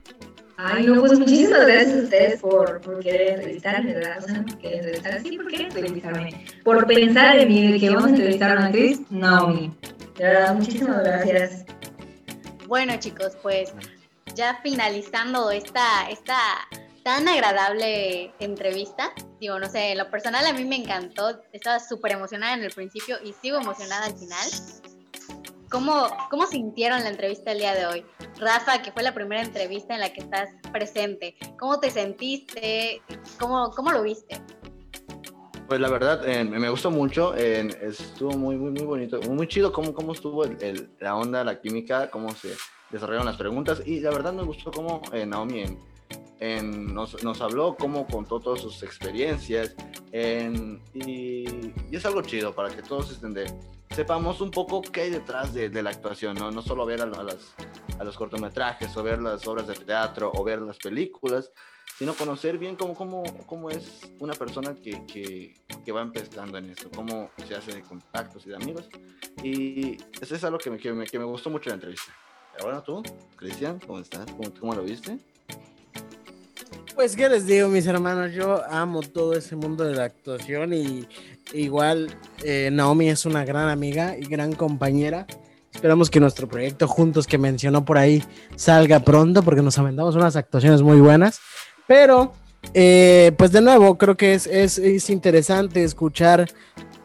Ay, 0.59 0.87
no, 0.87 0.99
pues 0.99 1.19
muchísimas 1.19 1.67
gracias 1.67 1.93
a 1.95 2.03
ustedes 2.03 2.41
por, 2.41 2.81
por 2.81 2.99
querer 2.99 3.35
entrevistarme, 3.35 3.93
¿verdad? 3.93 4.17
O 4.23 4.27
sea, 4.27 4.43
por 4.43 4.57
querer 4.57 4.77
entrevistar, 4.79 5.21
sí, 5.21 5.37
por 5.37 5.47
querer 5.47 5.67
entrevistarme. 5.67 6.45
Por 6.63 6.87
pensar 6.87 7.37
en 7.37 7.47
mí, 7.47 7.71
de 7.73 7.79
que 7.79 7.89
vamos 7.89 8.05
a 8.05 8.09
entrevistar 8.09 8.49
a 8.49 8.53
una 8.53 8.65
actriz, 8.65 9.01
Naomi. 9.11 9.71
De 10.17 10.23
verdad, 10.23 10.55
muchísimas 10.55 11.03
gracias. 11.03 11.63
Bueno, 12.65 12.93
chicos, 12.97 13.37
pues 13.43 13.71
ya 14.33 14.59
finalizando 14.63 15.51
esta, 15.51 16.09
esta 16.09 16.39
tan 17.07 17.25
agradable 17.29 18.33
entrevista. 18.37 19.13
Digo, 19.39 19.57
no 19.57 19.69
sé, 19.69 19.95
lo 19.95 20.11
personal 20.11 20.45
a 20.45 20.51
mí 20.51 20.65
me 20.65 20.75
encantó. 20.75 21.41
Estaba 21.53 21.79
súper 21.79 22.11
emocionada 22.11 22.55
en 22.55 22.63
el 22.63 22.73
principio 22.73 23.15
y 23.23 23.31
sigo 23.31 23.57
emocionada 23.57 24.07
al 24.07 24.17
final. 24.17 24.45
¿Cómo, 25.71 26.05
¿Cómo 26.29 26.45
sintieron 26.47 27.01
la 27.03 27.09
entrevista 27.09 27.53
el 27.53 27.59
día 27.59 27.73
de 27.75 27.85
hoy? 27.85 28.05
Rafa, 28.39 28.81
que 28.81 28.91
fue 28.91 29.03
la 29.03 29.13
primera 29.13 29.41
entrevista 29.41 29.93
en 29.93 30.01
la 30.01 30.11
que 30.11 30.19
estás 30.19 30.49
presente. 30.73 31.37
¿Cómo 31.57 31.79
te 31.79 31.91
sentiste? 31.91 33.01
¿Cómo, 33.39 33.71
cómo 33.71 33.93
lo 33.93 34.03
viste? 34.03 34.41
Pues 35.65 35.79
la 35.79 35.89
verdad, 35.89 36.27
eh, 36.27 36.43
me 36.43 36.69
gustó 36.69 36.91
mucho, 36.91 37.33
eh, 37.37 37.69
estuvo 37.83 38.31
muy, 38.31 38.57
muy, 38.57 38.71
muy 38.71 38.83
bonito, 38.83 39.21
muy 39.29 39.47
chido 39.47 39.71
cómo, 39.71 39.93
cómo 39.93 40.11
estuvo 40.11 40.43
el, 40.43 40.89
la 40.99 41.15
onda, 41.15 41.45
la 41.45 41.61
química, 41.61 42.11
cómo 42.11 42.35
se 42.35 42.53
desarrollaron 42.89 43.27
las 43.27 43.37
preguntas 43.37 43.81
y 43.85 44.01
la 44.01 44.11
verdad 44.11 44.33
me 44.33 44.43
gustó 44.43 44.71
cómo 44.71 45.01
eh, 45.13 45.25
Naomi 45.25 45.63
nos, 46.39 47.23
nos, 47.23 47.41
habló, 47.41 47.75
cómo 47.75 48.05
contó 48.07 48.39
todas 48.39 48.61
sus 48.61 48.83
experiencias 48.83 49.75
y, 50.93 51.45
es 51.91 52.05
algo 52.05 52.21
chido 52.21 52.53
para 52.53 52.69
que 52.75 52.83
todos 52.83 53.11
estén 53.11 53.33
de, 53.33 53.51
sepamos 53.95 54.41
un 54.41 54.51
poco 54.51 54.81
qué 54.81 55.01
hay 55.01 55.09
detrás 55.09 55.53
de, 55.53 55.69
de 55.69 55.81
la 55.81 55.89
actuación, 55.89 56.35
¿no? 56.35 56.51
no 56.51 56.61
solo 56.61 56.85
ver 56.85 57.01
a, 57.01 57.05
a, 57.05 57.23
las, 57.23 57.55
a 57.99 58.03
los 58.03 58.15
cortometrajes 58.15 58.95
o 58.95 59.03
ver 59.03 59.21
las 59.21 59.47
obras 59.47 59.67
de 59.67 59.73
teatro 59.73 60.31
o 60.33 60.43
ver 60.43 60.61
las 60.61 60.77
películas, 60.77 61.51
sino 61.97 62.13
conocer 62.13 62.59
bien 62.59 62.75
cómo, 62.75 62.93
cómo, 62.93 63.23
cómo 63.47 63.69
es 63.71 64.01
una 64.19 64.33
persona 64.33 64.75
que, 64.75 65.03
que, 65.07 65.55
que, 65.83 65.91
va 65.91 66.01
empezando 66.01 66.59
en 66.59 66.69
esto, 66.69 66.91
cómo 66.93 67.31
se 67.47 67.55
hace 67.55 67.73
de 67.73 67.81
contactos 67.81 68.45
y 68.45 68.49
de 68.49 68.55
amigos. 68.55 68.87
Y 69.43 69.97
eso 70.21 70.35
es 70.35 70.43
algo 70.43 70.59
que 70.59 70.69
me, 70.69 70.77
que 70.77 70.93
me, 70.93 71.05
me 71.11 71.23
gustó 71.23 71.49
mucho 71.49 71.69
en 71.69 71.71
la 71.71 71.75
entrevista. 71.75 72.13
Pero 72.53 72.65
bueno, 72.65 72.83
tú, 72.83 73.03
Cristian, 73.35 73.79
¿cómo 73.79 73.99
estás? 73.99 74.27
¿Cómo, 74.31 74.53
¿Cómo, 74.59 74.75
lo 74.75 74.83
viste? 74.83 75.17
Pues, 76.97 77.15
¿qué 77.15 77.29
les 77.29 77.45
digo, 77.45 77.67
mis 77.67 77.85
hermanos? 77.85 78.33
Yo 78.33 78.63
amo 78.71 79.01
todo 79.03 79.33
ese 79.33 79.55
mundo 79.55 79.83
de 79.83 79.93
la 79.93 80.05
actuación 80.05 80.73
y 80.73 81.07
igual 81.53 82.09
eh, 82.43 82.71
Naomi 82.73 83.07
es 83.09 83.27
una 83.27 83.45
gran 83.45 83.69
amiga 83.69 84.17
y 84.17 84.25
gran 84.25 84.53
compañera. 84.53 85.27
Esperamos 85.71 86.09
que 86.09 86.19
nuestro 86.19 86.47
proyecto 86.47 86.87
juntos 86.87 87.27
que 87.27 87.37
mencionó 87.37 87.85
por 87.85 87.99
ahí 87.99 88.23
salga 88.55 88.99
pronto 89.01 89.43
porque 89.43 89.61
nos 89.61 89.77
aventamos 89.77 90.15
unas 90.15 90.35
actuaciones 90.35 90.81
muy 90.81 90.99
buenas. 90.99 91.39
Pero, 91.85 92.33
eh, 92.73 93.31
pues 93.37 93.51
de 93.51 93.61
nuevo, 93.61 93.95
creo 93.99 94.17
que 94.17 94.33
es, 94.33 94.47
es, 94.47 94.79
es 94.79 95.11
interesante 95.11 95.83
escuchar. 95.83 96.49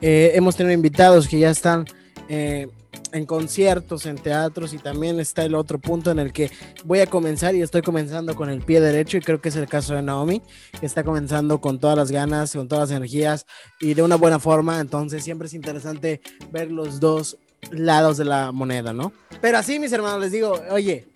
Eh, 0.00 0.32
hemos 0.34 0.56
tenido 0.56 0.72
invitados 0.72 1.28
que 1.28 1.38
ya 1.38 1.50
están 1.50 1.84
eh, 2.30 2.66
en 3.12 3.26
conciertos, 3.26 4.06
en 4.06 4.16
teatros 4.16 4.72
y 4.72 4.78
también 4.78 5.20
está 5.20 5.44
el 5.44 5.54
otro 5.54 5.78
punto 5.78 6.10
en 6.10 6.18
el 6.18 6.32
que 6.32 6.50
voy 6.84 7.00
a 7.00 7.06
comenzar 7.06 7.54
y 7.54 7.62
estoy 7.62 7.82
comenzando 7.82 8.34
con 8.34 8.50
el 8.50 8.62
pie 8.62 8.80
derecho 8.80 9.16
y 9.16 9.20
creo 9.20 9.40
que 9.40 9.50
es 9.50 9.56
el 9.56 9.68
caso 9.68 9.94
de 9.94 10.02
Naomi, 10.02 10.42
que 10.80 10.86
está 10.86 11.04
comenzando 11.04 11.60
con 11.60 11.78
todas 11.78 11.96
las 11.96 12.10
ganas, 12.10 12.52
con 12.52 12.68
todas 12.68 12.90
las 12.90 12.96
energías 12.96 13.46
y 13.80 13.94
de 13.94 14.02
una 14.02 14.16
buena 14.16 14.38
forma. 14.38 14.80
Entonces 14.80 15.22
siempre 15.22 15.46
es 15.46 15.54
interesante 15.54 16.20
ver 16.50 16.70
los 16.70 17.00
dos 17.00 17.38
lados 17.70 18.16
de 18.16 18.24
la 18.24 18.52
moneda, 18.52 18.92
¿no? 18.92 19.12
Pero 19.40 19.58
así, 19.58 19.78
mis 19.78 19.92
hermanos, 19.92 20.20
les 20.20 20.32
digo, 20.32 20.60
oye, 20.70 21.06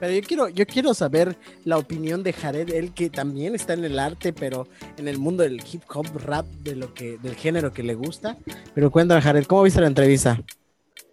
pero 0.00 0.12
yo 0.12 0.20
quiero, 0.22 0.48
yo 0.48 0.66
quiero 0.66 0.94
saber 0.94 1.36
la 1.64 1.76
opinión 1.76 2.22
de 2.22 2.32
Jared, 2.32 2.70
él 2.70 2.92
que 2.92 3.10
también 3.10 3.54
está 3.54 3.72
en 3.74 3.84
el 3.84 3.98
arte, 3.98 4.32
pero 4.32 4.68
en 4.96 5.08
el 5.08 5.18
mundo 5.18 5.42
del 5.42 5.60
hip 5.70 5.82
hop, 5.92 6.06
rap, 6.24 6.46
de 6.62 6.76
lo 6.76 6.94
que, 6.94 7.18
del 7.18 7.34
género 7.34 7.72
que 7.72 7.82
le 7.82 7.94
gusta. 7.94 8.36
Pero 8.74 8.90
cuéntame, 8.90 9.20
Jared, 9.20 9.44
¿cómo 9.46 9.62
viste 9.62 9.80
la 9.80 9.88
entrevista? 9.88 10.42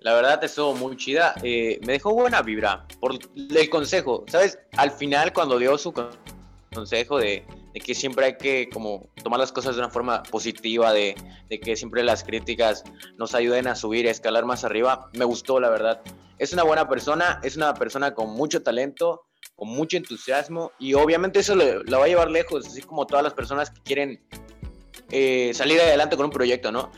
La 0.05 0.13
verdad 0.13 0.43
estuvo 0.43 0.75
muy 0.75 0.95
chida. 0.97 1.33
Eh, 1.41 1.79
me 1.83 1.93
dejó 1.93 2.13
buena 2.13 2.43
vibra 2.43 2.85
por 2.99 3.17
el 3.35 3.69
consejo. 3.71 4.23
¿Sabes? 4.27 4.59
Al 4.77 4.91
final, 4.91 5.33
cuando 5.33 5.57
dio 5.57 5.75
su 5.79 5.91
consejo 6.71 7.17
de, 7.17 7.43
que 7.83 7.95
siempre 7.95 8.27
hay 8.27 8.37
que 8.37 8.69
como 8.69 9.09
tomar 9.23 9.39
las 9.39 9.51
cosas 9.51 9.75
de 9.75 9.81
una 9.81 9.89
forma 9.89 10.21
positiva, 10.21 10.93
de, 10.93 11.15
de 11.49 11.59
que 11.59 11.75
siempre 11.75 12.03
las 12.03 12.23
críticas 12.23 12.83
nos 13.17 13.33
ayuden 13.33 13.65
a 13.65 13.73
subir, 13.73 14.07
a 14.07 14.11
escalar 14.11 14.45
más 14.45 14.63
arriba, 14.63 15.09
me 15.13 15.25
gustó, 15.25 15.59
la 15.59 15.71
verdad 15.71 15.99
es 16.37 16.53
una 16.53 16.61
buena 16.61 16.87
persona, 16.87 17.39
es 17.41 17.57
una 17.57 17.73
persona 17.73 18.13
con 18.13 18.29
mucho 18.29 18.61
talento, 18.61 19.25
con 19.55 19.69
mucho 19.69 19.97
entusiasmo 19.97 20.71
y 20.77 20.93
obviamente 20.93 21.39
eso 21.39 21.55
lo, 21.55 21.97
va 21.97 22.05
a 22.05 22.07
llevar 22.07 22.29
lejos, 22.29 22.67
así 22.67 22.83
como 22.83 23.07
todas 23.07 23.23
las 23.23 23.33
personas 23.33 23.71
que 23.71 23.81
quieren 23.81 24.23
eh, 25.09 25.51
salir 25.55 25.81
adelante 25.81 26.15
con 26.15 26.25
un 26.25 26.31
proyecto, 26.31 26.71
¿no? 26.71 26.91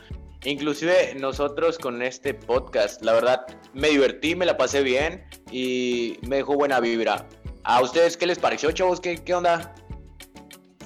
Inclusive 0.44 1.14
nosotros 1.16 1.78
con 1.78 2.00
este 2.00 2.32
podcast, 2.32 3.02
la 3.02 3.12
verdad, 3.12 3.46
me 3.74 3.88
divertí, 3.88 4.36
me 4.36 4.46
la 4.46 4.56
pasé 4.56 4.82
bien 4.82 5.24
y 5.50 6.18
me 6.22 6.36
dejó 6.36 6.54
buena 6.54 6.78
vibra. 6.80 7.26
¿A 7.64 7.82
ustedes 7.82 8.16
qué 8.16 8.26
les 8.26 8.38
pareció, 8.38 8.70
chavos? 8.72 9.00
¿Qué, 9.00 9.22
qué 9.22 9.34
onda? 9.34 9.74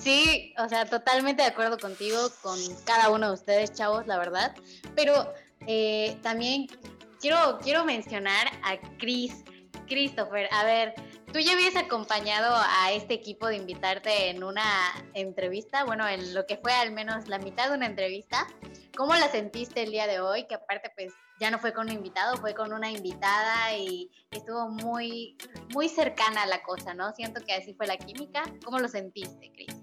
Sí, 0.02 0.52
o 0.58 0.68
sea, 0.68 0.84
totalmente 0.86 1.42
de 1.42 1.48
acuerdo 1.48 1.78
contigo, 1.78 2.18
con 2.42 2.58
cada 2.84 3.10
uno 3.10 3.28
de 3.28 3.34
ustedes, 3.34 3.72
chavos, 3.72 4.06
la 4.06 4.18
verdad. 4.18 4.54
Pero 4.96 5.32
eh, 5.66 6.16
también 6.22 6.66
quiero, 7.20 7.58
quiero 7.62 7.84
mencionar 7.84 8.48
a 8.64 8.78
Chris, 8.98 9.44
Christopher. 9.86 10.48
A 10.50 10.64
ver, 10.64 10.94
tú 11.32 11.38
ya 11.38 11.52
habías 11.52 11.76
acompañado 11.76 12.52
a 12.56 12.90
este 12.92 13.14
equipo 13.14 13.46
de 13.46 13.56
invitarte 13.56 14.30
en 14.30 14.42
una 14.42 14.64
entrevista, 15.14 15.84
bueno, 15.84 16.08
en 16.08 16.34
lo 16.34 16.46
que 16.46 16.56
fue 16.56 16.72
al 16.72 16.90
menos 16.90 17.28
la 17.28 17.38
mitad 17.38 17.68
de 17.68 17.76
una 17.76 17.86
entrevista. 17.86 18.48
¿Cómo 19.02 19.16
la 19.16 19.28
sentiste 19.32 19.82
el 19.82 19.90
día 19.90 20.06
de 20.06 20.20
hoy? 20.20 20.46
Que 20.46 20.54
aparte, 20.54 20.92
pues 20.94 21.12
ya 21.40 21.50
no 21.50 21.58
fue 21.58 21.72
con 21.72 21.88
un 21.88 21.92
invitado, 21.92 22.36
fue 22.36 22.54
con 22.54 22.72
una 22.72 22.88
invitada 22.88 23.76
y 23.76 24.08
estuvo 24.30 24.68
muy, 24.68 25.36
muy 25.74 25.88
cercana 25.88 26.44
a 26.44 26.46
la 26.46 26.62
cosa, 26.62 26.94
¿no? 26.94 27.12
Siento 27.12 27.40
que 27.44 27.52
así 27.52 27.74
fue 27.74 27.88
la 27.88 27.96
química. 27.96 28.44
¿Cómo 28.64 28.78
lo 28.78 28.86
sentiste, 28.86 29.50
Chris? 29.52 29.76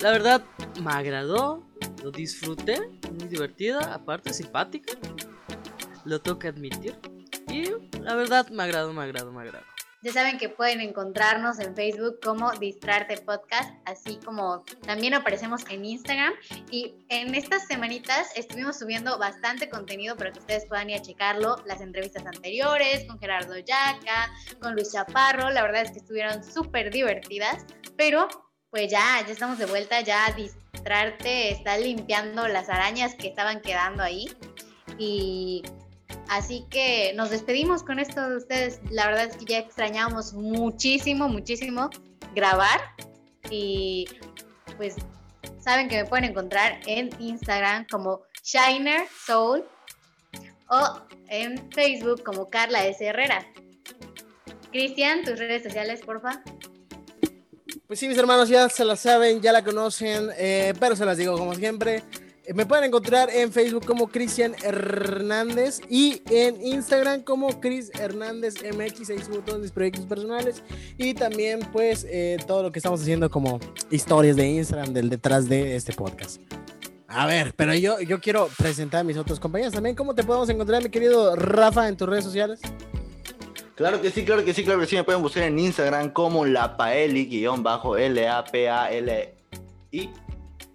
La 0.00 0.12
verdad, 0.12 0.44
me 0.80 0.92
agradó, 0.92 1.66
lo 2.04 2.12
disfruté, 2.12 2.80
muy 3.10 3.26
divertida, 3.26 3.92
aparte 3.92 4.32
simpática 4.32 4.92
lo 6.04 6.20
tengo 6.20 6.38
que 6.38 6.46
admitir. 6.46 6.96
Y 7.48 7.72
la 7.98 8.14
verdad 8.14 8.50
me 8.50 8.62
agrado, 8.62 8.92
me 8.92 9.02
agrado, 9.02 9.32
me 9.32 9.42
agrado. 9.42 9.64
Ya 10.02 10.12
saben 10.14 10.38
que 10.38 10.48
pueden 10.48 10.80
encontrarnos 10.80 11.58
en 11.58 11.76
Facebook 11.76 12.20
como 12.24 12.52
Distrarte 12.52 13.18
Podcast, 13.18 13.70
así 13.84 14.18
como 14.24 14.64
también 14.86 15.12
aparecemos 15.12 15.62
en 15.68 15.84
Instagram. 15.84 16.32
Y 16.70 16.94
en 17.10 17.34
estas 17.34 17.66
semanitas 17.66 18.30
estuvimos 18.34 18.78
subiendo 18.78 19.18
bastante 19.18 19.68
contenido 19.68 20.16
para 20.16 20.32
que 20.32 20.38
ustedes 20.38 20.64
puedan 20.66 20.88
ir 20.88 20.96
a 20.96 21.02
checarlo. 21.02 21.56
Las 21.66 21.82
entrevistas 21.82 22.24
anteriores 22.24 23.04
con 23.06 23.18
Gerardo 23.18 23.58
Yaca, 23.58 24.32
con 24.58 24.74
Luis 24.74 24.90
Chaparro, 24.92 25.50
la 25.50 25.62
verdad 25.62 25.82
es 25.82 25.90
que 25.90 25.98
estuvieron 25.98 26.42
súper 26.42 26.90
divertidas. 26.90 27.66
Pero 27.98 28.26
pues 28.70 28.90
ya, 28.90 29.22
ya 29.26 29.32
estamos 29.32 29.58
de 29.58 29.66
vuelta, 29.66 30.00
ya 30.00 30.32
Distrarte 30.32 31.50
está 31.50 31.76
limpiando 31.76 32.48
las 32.48 32.70
arañas 32.70 33.14
que 33.16 33.28
estaban 33.28 33.60
quedando 33.60 34.02
ahí. 34.02 34.30
Y 34.96 35.62
Así 36.30 36.64
que 36.70 37.12
nos 37.16 37.30
despedimos 37.30 37.82
con 37.82 37.98
esto 37.98 38.30
de 38.30 38.36
ustedes. 38.36 38.78
La 38.88 39.06
verdad 39.06 39.24
es 39.24 39.36
que 39.36 39.46
ya 39.46 39.58
extrañamos 39.58 40.32
muchísimo, 40.32 41.28
muchísimo 41.28 41.90
grabar. 42.36 42.80
Y 43.50 44.06
pues 44.76 44.94
saben 45.58 45.88
que 45.88 45.96
me 45.96 46.08
pueden 46.08 46.26
encontrar 46.26 46.78
en 46.86 47.10
Instagram 47.18 47.84
como 47.90 48.22
Shiner 48.44 49.08
Soul 49.26 49.64
o 50.68 51.00
en 51.26 51.68
Facebook 51.72 52.22
como 52.22 52.48
Carla 52.48 52.86
S. 52.86 53.04
Herrera. 53.04 53.44
Cristian, 54.70 55.24
tus 55.24 55.36
redes 55.36 55.64
sociales, 55.64 56.00
porfa. 56.06 56.44
Pues 57.88 57.98
sí, 57.98 58.06
mis 58.06 58.18
hermanos 58.18 58.48
ya 58.48 58.68
se 58.68 58.84
la 58.84 58.94
saben, 58.94 59.42
ya 59.42 59.50
la 59.50 59.64
conocen, 59.64 60.30
eh, 60.38 60.74
pero 60.78 60.94
se 60.94 61.04
las 61.04 61.16
digo 61.16 61.36
como 61.36 61.56
siempre. 61.56 62.04
Me 62.54 62.66
pueden 62.66 62.84
encontrar 62.84 63.30
en 63.30 63.52
Facebook 63.52 63.86
como 63.86 64.08
Cristian 64.08 64.56
Hernández 64.64 65.80
y 65.88 66.22
en 66.30 66.60
Instagram 66.60 67.22
como 67.22 67.60
Cris 67.60 67.92
Hernández 67.94 68.54
MX. 68.62 69.10
Ahí 69.10 69.18
subo 69.20 69.38
todos 69.38 69.60
mis 69.60 69.70
proyectos 69.70 70.06
personales 70.06 70.62
y 70.98 71.14
también, 71.14 71.60
pues, 71.72 72.04
eh, 72.08 72.38
todo 72.46 72.62
lo 72.64 72.72
que 72.72 72.78
estamos 72.78 73.00
haciendo 73.02 73.30
como 73.30 73.60
historias 73.90 74.36
de 74.36 74.48
Instagram 74.48 74.92
del 74.92 75.10
detrás 75.10 75.48
de 75.48 75.76
este 75.76 75.92
podcast. 75.92 76.40
A 77.06 77.26
ver, 77.26 77.52
pero 77.56 77.74
yo, 77.74 78.00
yo 78.00 78.20
quiero 78.20 78.48
presentar 78.56 79.00
a 79.00 79.04
mis 79.04 79.16
otros 79.16 79.38
compañeros 79.38 79.74
también. 79.74 79.94
¿Cómo 79.94 80.14
te 80.14 80.24
podemos 80.24 80.48
encontrar, 80.48 80.82
mi 80.82 80.90
querido 80.90 81.36
Rafa, 81.36 81.88
en 81.88 81.96
tus 81.96 82.08
redes 82.08 82.24
sociales? 82.24 82.60
Claro 83.74 84.00
que 84.00 84.10
sí, 84.10 84.24
claro 84.24 84.44
que 84.44 84.54
sí, 84.54 84.64
claro 84.64 84.80
que 84.80 84.86
sí. 84.86 84.96
Me 84.96 85.04
pueden 85.04 85.22
buscar 85.22 85.42
en 85.42 85.58
Instagram 85.58 86.10
como 86.10 86.44
la 86.44 86.76
Paeli-L-A-P-A-L-I. 86.76 87.50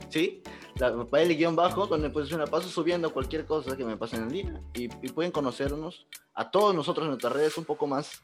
¿Sí? 0.10 0.42
La 0.80 1.22
el 1.22 1.38
guion 1.38 1.56
bajo, 1.56 1.88
donde 1.88 2.10
pues 2.10 2.32
una 2.32 2.46
paso 2.46 2.68
subiendo 2.68 3.14
cualquier 3.14 3.46
cosa 3.46 3.78
que 3.78 3.86
me 3.86 3.96
pase 3.96 4.18
en 4.18 4.24
el 4.24 4.32
día 4.32 4.62
y, 4.74 4.88
pueden 4.88 5.32
conocernos 5.32 6.06
a 6.34 6.52
todos 6.52 6.76
nosotros 6.76 7.06
en 7.06 7.12
nuestras 7.12 7.32
redes 7.32 7.58
un 7.58 7.64
poco 7.64 7.88
más, 7.88 8.22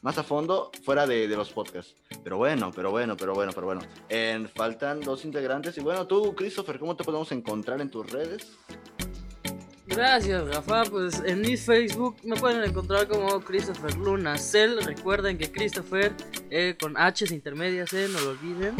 más 0.00 0.16
a 0.16 0.22
fondo 0.22 0.70
fuera 0.82 1.06
de, 1.06 1.28
los 1.28 1.50
podcasts. 1.50 1.94
Pero 2.22 2.38
bueno, 2.38 2.70
pero 2.74 2.90
bueno, 2.90 3.16
pero 3.16 3.34
bueno, 3.34 3.52
pero 3.54 3.66
bueno. 3.66 3.82
En, 4.08 4.48
faltan 4.48 5.00
dos 5.00 5.24
integrantes 5.26 5.76
y 5.76 5.82
bueno, 5.82 6.06
tú, 6.06 6.34
Christopher, 6.34 6.78
¿cómo 6.78 6.96
te 6.96 7.04
podemos 7.04 7.30
encontrar 7.32 7.80
en 7.82 7.90
tus 7.90 8.10
redes? 8.10 8.56
Gracias, 9.86 10.46
Rafa. 10.48 10.84
Pues 10.84 11.22
en 11.26 11.42
mi 11.42 11.58
Facebook 11.58 12.16
me 12.24 12.36
pueden 12.36 12.64
encontrar 12.64 13.06
como 13.06 13.40
Christopher 13.40 13.94
Luna 13.98 14.38
Cell. 14.38 14.78
Recuerden 14.82 15.36
que 15.36 15.52
Christopher 15.52 16.14
eh, 16.50 16.76
con 16.80 16.96
H 16.96 17.26
intermedias, 17.30 17.92
eh, 17.92 18.08
no 18.10 18.20
lo 18.20 18.30
olviden. 18.30 18.74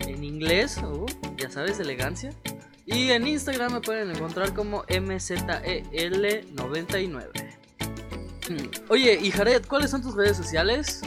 En 0.00 0.22
inglés, 0.22 0.78
oh, 0.84 1.06
ya 1.36 1.50
sabes, 1.50 1.80
elegancia. 1.80 2.34
Y 2.90 3.10
en 3.12 3.26
Instagram 3.26 3.72
me 3.74 3.80
pueden 3.80 4.10
encontrar 4.10 4.52
como 4.52 4.82
MZEL99. 4.84 7.30
Hmm. 8.48 8.70
Oye, 8.88 9.18
y 9.22 9.30
Jared, 9.30 9.64
¿cuáles 9.66 9.92
son 9.92 10.02
tus 10.02 10.16
redes 10.16 10.36
sociales? 10.36 11.02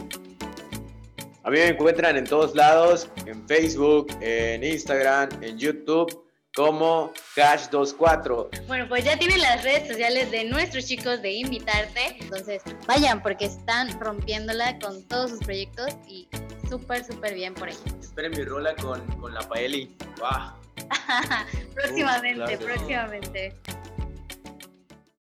A 1.44 1.50
mí 1.50 1.58
me 1.58 1.68
encuentran 1.68 2.16
en 2.16 2.24
todos 2.24 2.56
lados, 2.56 3.10
en 3.26 3.46
Facebook, 3.48 4.08
en 4.22 4.64
Instagram, 4.64 5.28
en 5.42 5.58
YouTube, 5.58 6.24
como 6.56 7.12
Cash24. 7.36 8.66
Bueno, 8.68 8.88
pues 8.88 9.04
ya 9.04 9.20
tienen 9.20 9.42
las 9.42 9.62
redes 9.62 9.90
sociales 9.90 10.32
de 10.32 10.46
nuestros 10.46 10.86
chicos 10.86 11.22
de 11.22 11.32
Invitarte. 11.32 12.16
Entonces, 12.22 12.62
vayan 12.88 13.22
porque 13.22 13.44
están 13.46 14.00
rompiéndola 14.00 14.80
con 14.80 15.06
todos 15.10 15.32
sus 15.32 15.40
proyectos 15.40 15.90
y 16.08 16.30
súper, 16.70 17.04
súper 17.04 17.34
bien 17.34 17.54
por 17.54 17.68
ellos. 17.68 17.84
Esperen 18.00 18.32
mi 18.32 18.46
rola 18.46 18.74
con, 18.76 19.06
con 19.20 19.34
la 19.34 19.42
Paeli. 19.42 19.94
¡Wow! 20.20 20.63
próximamente, 21.74 22.42
Uh, 22.42 22.46
claro. 22.46 22.66
próximamente. 22.66 23.54